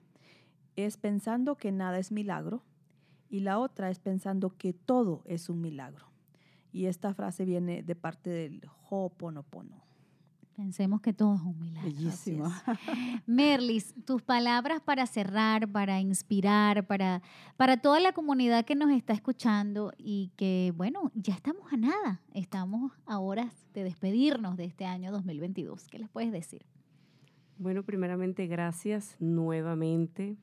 es 0.78 0.96
pensando 0.96 1.58
que 1.58 1.74
nada 1.74 2.00
es 2.00 2.14
milagro 2.14 2.64
y 3.30 3.42
la 3.42 3.60
otra 3.60 3.90
es 3.90 4.00
pensando 4.00 4.56
que 4.58 4.72
todo 4.72 5.24
es 5.26 5.50
un 5.50 5.60
milagro. 5.60 6.13
Y 6.74 6.88
esta 6.88 7.14
frase 7.14 7.46
viene 7.46 7.84
de 7.84 7.96
parte 7.96 8.30
del 8.30 8.62
Ho'oponopono. 8.90 9.84
Pensemos 10.56 11.02
que 11.02 11.14
todo 11.14 11.36
es 11.36 11.42
un 11.42 11.60
milagro. 11.60 11.90
Bellísimo. 11.90 12.46
Merlis, 13.26 13.96
tus 14.06 14.22
palabras 14.22 14.82
para 14.82 15.08
cerrar, 15.08 15.68
para 15.68 16.00
inspirar, 16.00 16.86
para, 16.86 17.24
para 17.58 17.78
toda 17.78 18.00
la 18.00 18.12
comunidad 18.12 18.66
que 18.66 18.76
nos 18.76 18.92
está 18.92 19.14
escuchando 19.14 19.94
y 19.98 20.32
que, 20.36 20.72
bueno, 20.76 21.12
ya 21.16 21.34
estamos 21.34 21.72
a 21.74 21.78
nada. 21.78 22.22
Estamos 22.34 22.92
a 23.06 23.20
horas 23.20 23.52
de 23.74 23.84
despedirnos 23.84 24.58
de 24.58 24.66
este 24.66 24.86
año 24.86 25.12
2022. 25.12 25.88
¿Qué 25.88 25.98
les 25.98 26.10
puedes 26.10 26.32
decir? 26.32 26.66
Bueno, 27.58 27.84
primeramente, 27.84 28.46
gracias 28.46 29.16
nuevamente. 29.20 30.38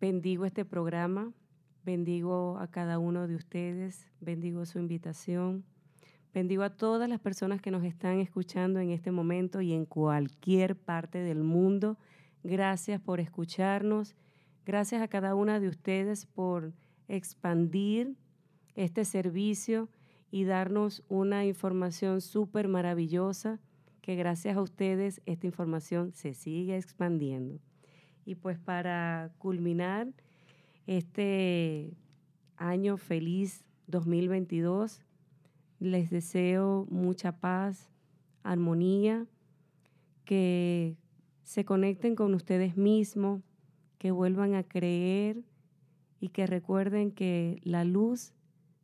Bendigo 0.00 0.44
este 0.44 0.64
programa, 0.64 1.32
bendigo 1.90 2.56
a 2.58 2.68
cada 2.68 2.98
uno 2.98 3.26
de 3.26 3.34
ustedes, 3.34 4.06
bendigo 4.20 4.64
su 4.64 4.78
invitación 4.78 5.64
Bendigo 6.32 6.62
a 6.62 6.70
todas 6.70 7.08
las 7.08 7.18
personas 7.18 7.60
que 7.60 7.72
nos 7.72 7.82
están 7.82 8.20
escuchando 8.20 8.78
en 8.78 8.90
este 8.90 9.10
momento 9.10 9.60
y 9.60 9.72
en 9.72 9.84
cualquier 9.84 10.76
parte 10.76 11.18
del 11.18 11.42
mundo. 11.42 11.98
Gracias 12.44 13.00
por 13.00 13.18
escucharnos. 13.18 14.14
Gracias 14.64 15.02
a 15.02 15.08
cada 15.08 15.34
una 15.34 15.58
de 15.58 15.66
ustedes 15.66 16.26
por 16.26 16.72
expandir 17.08 18.14
este 18.76 19.04
servicio 19.04 19.88
y 20.30 20.44
darnos 20.44 21.02
una 21.08 21.44
información 21.44 22.20
súper 22.20 22.68
maravillosa 22.68 23.58
que 24.00 24.14
gracias 24.14 24.56
a 24.56 24.62
ustedes 24.62 25.20
esta 25.26 25.48
información 25.48 26.12
se 26.12 26.34
sigue 26.34 26.76
expandiendo. 26.76 27.58
Y 28.24 28.36
pues 28.36 28.56
para 28.56 29.32
culminar 29.38 30.06
este 30.86 31.96
año 32.56 32.96
feliz 32.96 33.64
2022, 33.86 35.02
les 35.78 36.10
deseo 36.10 36.86
mucha 36.90 37.32
paz, 37.32 37.90
armonía, 38.42 39.26
que 40.24 40.96
se 41.42 41.64
conecten 41.64 42.14
con 42.14 42.34
ustedes 42.34 42.76
mismos, 42.76 43.42
que 43.98 44.10
vuelvan 44.10 44.54
a 44.54 44.62
creer 44.62 45.42
y 46.20 46.28
que 46.28 46.46
recuerden 46.46 47.10
que 47.10 47.60
la 47.64 47.84
luz 47.84 48.32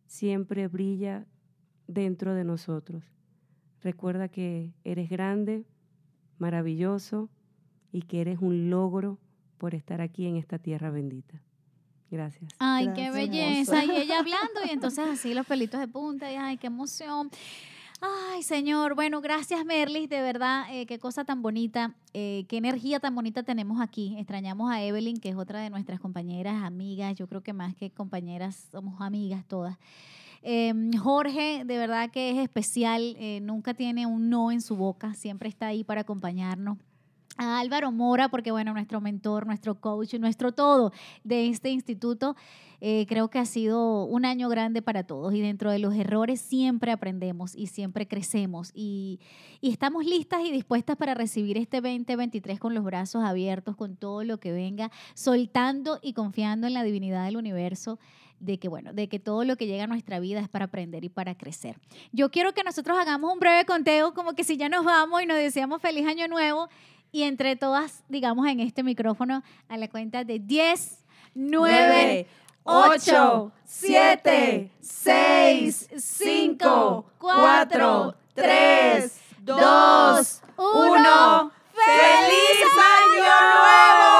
siempre 0.07 0.69
brilla 0.69 1.27
dentro 1.87 2.35
de 2.35 2.45
nosotros. 2.45 3.05
Recuerda 3.83 4.29
que 4.29 4.73
eres 4.85 5.11
grande, 5.11 5.65
maravilloso 6.39 7.31
y 7.93 8.03
que 8.03 8.21
eres 8.21 8.41
un 8.41 8.71
logro 8.71 9.19
por 9.59 9.75
estar 9.75 10.01
aquí 10.01 10.27
en 10.27 10.37
esta 10.37 10.59
tierra 10.59 10.91
bendita. 10.91 11.43
Gracias. 12.11 12.53
Ay, 12.59 12.91
qué 12.95 13.11
belleza. 13.11 13.85
Y 13.85 13.91
ella 13.91 14.19
hablando 14.21 14.61
y 14.67 14.71
entonces 14.71 15.07
así 15.09 15.35
los 15.35 15.47
pelitos 15.47 15.81
de 15.81 15.89
punta 15.89 16.31
y 16.31 16.37
ay, 16.37 16.57
qué 16.57 16.69
emoción. 16.69 17.31
Ay, 18.01 18.43
Señor, 18.43 18.95
bueno, 18.95 19.23
gracias 19.23 19.65
Merlis, 19.65 20.11
de 20.11 20.21
verdad, 20.21 20.67
eh, 20.71 20.85
qué 20.85 20.99
cosa 20.99 21.25
tan 21.25 21.41
bonita, 21.41 21.95
eh, 22.13 22.45
qué 22.47 22.59
energía 22.59 23.01
tan 23.01 23.15
bonita 23.15 23.43
tenemos 23.43 23.81
aquí. 23.81 24.17
Extrañamos 24.19 24.71
a 24.71 24.83
Evelyn, 24.83 25.19
que 25.19 25.31
es 25.31 25.37
otra 25.37 25.61
de 25.61 25.71
nuestras 25.71 25.99
compañeras, 25.99 26.63
amigas, 26.63 27.17
yo 27.17 27.27
creo 27.27 27.43
que 27.43 27.55
más 27.55 27.75
que 27.75 27.91
compañeras, 27.91 28.69
somos 28.71 29.01
amigas 29.01 29.47
todas. 29.47 29.79
Em, 30.43 30.93
Jorge, 30.93 31.65
de 31.65 31.79
verdad 31.79 32.11
que 32.11 32.31
es 32.31 32.37
especial, 32.37 33.17
eh, 33.19 33.41
nunca 33.41 33.73
tiene 33.73 34.07
un 34.07 34.29
no 34.29 34.53
en 34.53 34.61
su 34.61 34.77
boca, 34.77 35.15
siempre 35.15 35.49
está 35.49 35.69
ahí 35.69 35.83
para 35.83 36.03
acompañarnos 36.03 36.77
a 37.37 37.59
Álvaro 37.59 37.93
Mora, 37.93 38.29
porque 38.29 38.51
bueno, 38.51 38.73
nuestro 38.73 39.01
mentor, 39.01 39.47
nuestro 39.47 39.81
coach, 39.81 40.15
nuestro 40.15 40.53
todo 40.53 40.93
de 41.25 41.49
este 41.49 41.71
instituto, 41.71 42.37
eh, 42.81 43.07
creo 43.09 43.29
que 43.29 43.39
ha 43.39 43.47
sido 43.47 44.05
un 44.05 44.25
año 44.25 44.49
grande 44.49 44.83
para 44.83 45.05
todos 45.05 45.35
y 45.35 45.41
dentro 45.41 45.71
de 45.71 45.79
los 45.79 45.95
errores 45.95 46.41
siempre 46.41 46.93
aprendemos 46.93 47.57
y 47.57 47.69
siempre 47.69 48.07
crecemos 48.07 48.71
y, 48.75 49.19
y 49.61 49.71
estamos 49.71 50.05
listas 50.05 50.43
y 50.45 50.51
dispuestas 50.51 50.97
para 50.97 51.15
recibir 51.15 51.57
este 51.57 51.81
2023 51.81 52.61
con 52.61 52.75
los 52.75 52.85
brazos 52.85 53.25
abiertos, 53.25 53.77
con 53.77 53.97
todo 53.97 54.25
lo 54.25 54.39
que 54.39 54.53
venga, 54.53 54.91
soltando 55.15 55.99
y 56.03 56.13
confiando 56.13 56.67
en 56.67 56.75
la 56.75 56.83
divinidad 56.83 57.25
del 57.25 57.39
universo 57.39 57.99
de 58.41 58.59
que, 58.59 58.69
bueno, 58.69 58.93
de 58.93 59.09
que 59.09 59.19
todo 59.19 59.45
lo 59.45 59.57
que 59.57 59.67
llega 59.67 59.85
a 59.85 59.87
nuestra 59.87 60.21
vida 60.21 60.41
es 60.41 60.49
para 60.49 60.67
aprender 60.67 61.05
y 61.05 61.09
para 61.09 61.35
crecer. 61.37 61.79
Yo 62.13 62.31
quiero 62.31 62.53
que 62.53 62.63
nosotros 62.65 62.99
hagamos 62.99 63.33
un 63.33 63.41
breve 63.41 63.65
conteo, 63.65 64.15
como 64.15 64.35
que 64.35 64.45
si 64.45 64.57
ya 64.57 64.69
nos 64.69 64.85
vamos 64.85 65.23
y 65.23 65.27
nos 65.27 65.39
deseamos 65.39 65.81
feliz 65.81 66.07
año 66.07 66.29
nuevo, 66.29 66.69
y 67.17 67.23
entre 67.23 67.57
todas, 67.57 68.03
digamos 68.11 68.47
en 68.47 68.61
este 68.61 68.83
micrófono, 68.83 69.43
a 69.71 69.79
la 69.79 69.89
cuenta 69.89 70.23
de 70.23 70.39
10, 70.39 70.99
9, 71.35 72.27
8, 72.63 73.53
7, 73.65 74.71
6, 74.83 75.89
5, 75.97 77.07
4, 77.17 78.15
3, 78.35 79.21
2, 79.39 80.43
1. 80.59 81.53
¡Feliz 81.73 82.59
Año 83.01 83.25
Nuevo! 83.57 84.13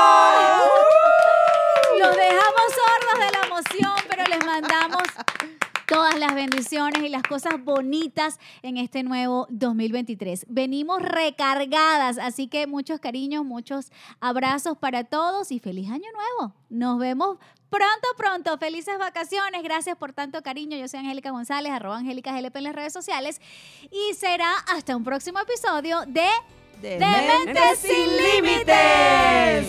Los 1.99 2.17
dejamos 2.17 2.73
sordos 2.73 3.19
de 3.19 3.31
la 3.31 3.41
emoción, 3.47 3.93
pero 4.09 4.25
les 4.25 4.43
mandamos 4.43 5.03
todas 6.17 6.29
las 6.29 6.35
bendiciones 6.35 7.03
y 7.03 7.09
las 7.09 7.23
cosas 7.23 7.63
bonitas 7.63 8.39
en 8.63 8.77
este 8.79 9.03
nuevo 9.03 9.47
2023. 9.51 10.47
Venimos 10.49 11.03
recargadas, 11.03 12.19
así 12.19 12.49
que 12.49 12.67
muchos 12.67 13.01
cariños, 13.01 13.45
muchos 13.45 13.93
abrazos 14.21 14.79
para 14.79 15.05
todos 15.05 15.53
y 15.53 15.59
feliz 15.59 15.91
año 15.91 16.09
nuevo. 16.15 16.55
Nos 16.71 16.99
vemos 16.99 17.39
pronto, 17.69 18.09
pronto. 18.17 18.57
Felices 18.59 18.99
vacaciones. 18.99 19.63
Gracias 19.63 19.97
por 19.97 20.13
tanto 20.13 20.43
cariño. 20.43 20.77
Yo 20.77 20.89
soy 20.89 21.01
Angélica 21.01 21.31
González, 21.31 21.73
arroba 21.73 21.99
Angélica 21.99 22.33
GLP 22.33 22.57
en 22.57 22.65
las 22.65 22.75
redes 22.75 22.93
sociales. 22.93 23.41
Y 23.91 24.15
será 24.15 24.51
hasta 24.69 24.97
un 24.97 25.05
próximo 25.05 25.39
episodio 25.41 26.01
de 26.07 26.29
Dementes 26.81 27.79
sin 27.79 28.17
Límites. 28.17 29.67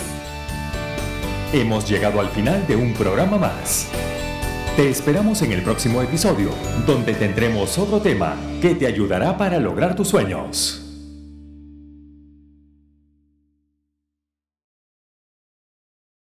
Hemos 1.54 1.90
llegado 1.90 2.20
al 2.20 2.30
final 2.30 2.66
de 2.68 2.76
un 2.76 2.94
programa 2.94 3.38
más. 3.38 3.90
Te 4.78 4.88
esperamos 4.92 5.42
en 5.42 5.52
el 5.54 5.64
próximo 5.64 6.04
episodio, 6.04 6.52
donde 6.86 7.16
tendremos 7.16 7.80
otro 7.80 8.00
tema 8.00 8.36
que 8.62 8.76
te 8.76 8.86
ayudará 8.86 9.36
para 9.36 9.60
lograr 9.60 9.96
tus 9.96 10.10
sueños. 10.10 10.87